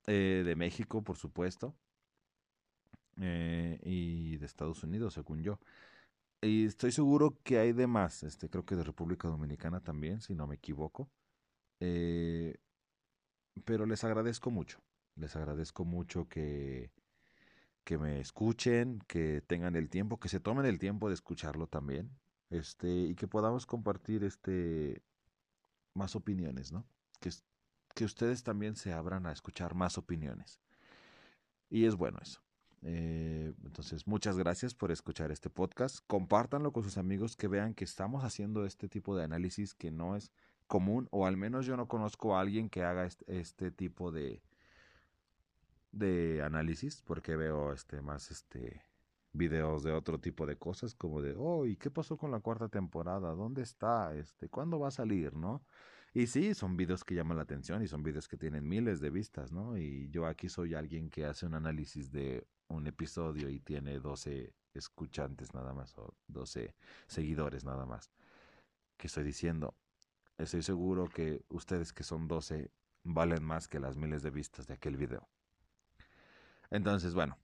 eh, 0.06 0.43
de 0.45 0.56
México, 0.56 1.04
por 1.04 1.17
supuesto, 1.17 1.76
eh, 3.19 3.80
y 3.82 4.38
de 4.38 4.45
Estados 4.45 4.84
Unidos, 4.84 5.15
según 5.15 5.41
yo. 5.41 5.60
Y 6.43 6.65
estoy 6.67 6.91
seguro 6.91 7.39
que 7.43 7.58
hay 7.58 7.73
de 7.73 7.88
más, 7.88 8.21
este, 8.21 8.47
creo 8.47 8.63
que 8.63 8.76
de 8.76 8.84
República 8.84 9.28
Dominicana 9.28 9.80
también, 9.80 10.21
si 10.21 10.36
no 10.36 10.45
me 10.45 10.54
equivoco. 10.54 11.10
Eh, 11.80 12.58
pero 13.65 13.88
les 13.88 14.04
agradezco 14.04 14.52
mucho. 14.52 14.87
Les 15.17 15.36
agradezco 15.36 15.86
mucho 15.86 16.27
que, 16.30 16.91
que 17.84 17.97
me 17.97 18.19
escuchen, 18.19 18.99
que 19.08 19.41
tengan 19.41 19.75
el 19.75 19.89
tiempo, 19.89 20.19
que 20.19 20.30
se 20.30 20.39
tomen 20.39 20.65
el 20.65 20.80
tiempo 20.80 21.08
de 21.08 21.15
escucharlo 21.15 21.67
también, 21.67 22.12
este, 22.49 22.89
y 22.89 23.15
que 23.15 23.27
podamos 23.27 23.65
compartir 23.65 24.23
este 24.23 25.03
más 25.93 26.15
opiniones, 26.15 26.71
¿no? 26.71 26.86
Que, 27.19 27.32
que 27.95 28.06
ustedes 28.06 28.43
también 28.43 28.75
se 28.75 28.93
abran 28.93 29.25
a 29.25 29.32
escuchar 29.32 29.73
más 29.73 29.97
opiniones. 29.97 30.62
Y 31.69 31.86
es 31.86 31.95
bueno 31.95 32.19
eso. 32.21 32.41
Eh, 32.84 33.53
entonces, 33.65 34.08
muchas 34.08 34.38
gracias 34.38 34.75
por 34.75 34.91
escuchar 34.91 35.32
este 35.32 35.49
podcast. 35.49 35.99
Compártanlo 36.08 36.71
con 36.71 36.84
sus 36.84 36.97
amigos 36.97 37.36
que 37.36 37.47
vean 37.47 37.73
que 37.73 37.84
estamos 37.84 38.23
haciendo 38.23 38.65
este 38.65 38.88
tipo 38.88 39.15
de 39.15 39.23
análisis 39.23 39.73
que 39.73 39.91
no 39.91 40.15
es 40.15 40.32
común, 40.67 41.08
o 41.12 41.25
al 41.25 41.38
menos 41.38 41.65
yo 41.65 41.77
no 41.77 41.88
conozco 41.88 42.36
a 42.38 42.41
alguien 42.41 42.69
que 42.69 42.84
haga 42.84 43.06
este, 43.06 43.39
este 43.39 43.71
tipo 43.71 44.12
de, 44.12 44.43
de 45.91 46.41
análisis 46.43 47.02
porque 47.02 47.36
veo 47.36 47.73
este 47.73 48.02
más 48.02 48.32
este 48.32 48.82
videos 49.34 49.84
de 49.84 49.93
otro 49.93 50.19
tipo 50.19 50.45
de 50.45 50.58
cosas 50.58 50.95
como 50.95 51.21
de 51.21 51.36
oh 51.38 51.65
y 51.65 51.76
qué 51.78 51.91
pasó 51.91 52.17
con 52.17 52.32
la 52.32 52.39
cuarta 52.39 52.69
temporada 52.69 53.34
dónde 53.36 53.62
está 53.62 54.15
este 54.15 54.50
cuándo 54.50 54.80
va 54.80 54.89
a 54.89 54.91
salir 54.91 55.36
no 55.36 55.63
Y 56.13 56.28
sí, 56.28 56.54
son 56.56 56.78
videos 56.78 57.04
que 57.04 57.15
llaman 57.15 57.38
la 57.38 57.43
atención 57.43 57.84
y 57.84 57.88
son 57.88 58.02
videos 58.04 58.28
que 58.28 58.38
tienen 58.38 58.67
miles 58.67 59.00
de 59.02 59.12
vistas, 59.12 59.52
¿no? 59.52 59.78
Y 59.78 60.10
yo 60.10 60.26
aquí 60.26 60.50
soy 60.50 60.73
alguien 60.73 61.10
que 61.10 61.26
hace 61.26 61.45
un 61.45 61.54
análisis 61.54 62.12
de 62.12 62.47
un 62.69 62.88
episodio 62.88 63.50
y 63.50 63.60
tiene 63.60 64.00
12 64.00 64.54
escuchantes 64.73 65.54
nada 65.54 65.73
más 65.73 65.97
o 65.97 66.15
12 66.28 66.76
seguidores 67.08 67.63
nada 67.65 67.86
más. 67.86 68.12
¿Qué 68.97 69.08
estoy 69.08 69.23
diciendo? 69.26 69.76
Estoy 70.38 70.63
seguro 70.63 71.08
que 71.10 71.43
ustedes 71.50 71.93
que 71.93 72.04
son 72.04 72.28
12 72.28 72.71
valen 73.04 73.43
más 73.43 73.67
que 73.67 73.80
las 73.80 73.95
miles 73.97 74.23
de 74.23 74.32
vistas 74.32 74.67
de 74.67 74.73
aquel 74.76 74.97
video. 74.97 75.28
Entonces, 76.69 77.13
bueno, 77.13 77.38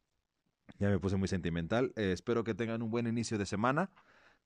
ya 0.79 0.89
me 0.89 0.99
puse 0.99 1.15
muy 1.17 1.27
sentimental. 1.27 1.93
Eh, 1.95 2.11
espero 2.11 2.43
que 2.43 2.53
tengan 2.53 2.81
un 2.81 2.91
buen 2.91 3.07
inicio 3.07 3.37
de 3.37 3.45
semana. 3.45 3.89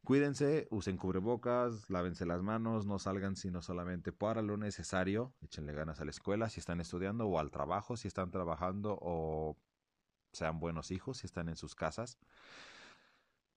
Cuídense, 0.04 0.68
usen 0.72 0.98
cubrebocas, 0.98 1.90
lávense 1.90 2.26
las 2.26 2.42
manos, 2.42 2.86
no 2.86 2.98
salgan 3.00 3.36
sino 3.36 3.62
solamente 3.62 4.14
para 4.14 4.42
lo 4.42 4.58
necesario. 4.58 5.34
Échenle 5.42 5.74
ganas 5.74 6.00
a 6.00 6.06
la 6.06 6.12
escuela 6.12 6.50
si 6.50 6.60
están 6.60 6.80
estudiando 6.80 7.28
o 7.28 7.40
al 7.40 7.52
trabajo 7.52 7.98
si 7.98 8.08
están 8.08 8.32
trabajando 8.32 8.98
o 9.02 9.58
sean 10.32 10.60
buenos 10.60 10.92
hijos 10.92 11.18
si 11.18 11.28
están 11.28 11.50
en 11.50 11.58
sus 11.58 11.76
casas. 11.76 12.18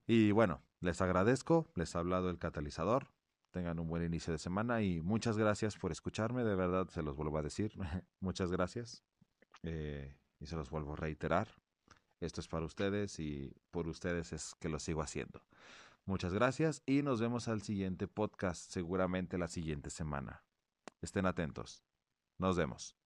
Y 0.07 0.33
bueno, 0.33 0.61
les 0.81 1.01
agradezco, 1.01 1.71
les 1.77 1.95
ha 1.95 2.01
hablado 2.01 2.31
el 2.31 2.39
catalizador. 2.39 3.09
Tengan 3.53 3.79
un 3.79 3.89
buen 3.89 4.05
inicio 4.05 4.33
de 4.33 4.39
semana 4.39 4.83
y 4.83 5.01
muchas 5.01 5.37
gracias 5.37 5.77
por 5.77 5.93
escucharme, 5.93 6.43
de 6.43 6.57
verdad 6.57 6.89
se 6.89 7.03
los 7.03 7.17
vuelvo 7.17 7.39
a 7.39 7.43
decir. 7.43 7.73
muchas 8.21 8.51
gracias. 8.51 9.05
Eh, 9.63 10.20
y 10.41 10.47
se 10.47 10.57
los 10.57 10.71
vuelvo 10.71 10.95
a 10.95 10.97
reiterar. 10.97 11.49
Esto 12.19 12.41
es 12.41 12.49
para 12.49 12.67
ustedes 12.67 13.19
y 13.19 13.55
por 13.71 13.89
ustedes 13.89 14.33
es 14.33 14.55
que 14.59 14.69
lo 14.69 14.79
sigo 14.79 15.03
haciendo. 15.03 15.43
Muchas 16.05 16.35
gracias 16.35 16.83
y 16.87 17.03
nos 17.03 17.21
vemos 17.21 17.49
al 17.49 17.63
siguiente 17.63 18.09
podcast, 18.09 18.71
seguramente 18.71 19.39
la 19.39 19.49
siguiente 19.49 19.91
semana. 19.91 20.43
Estén 21.01 21.27
atentos. 21.27 21.83
Nos 22.39 22.57
vemos. 22.57 23.00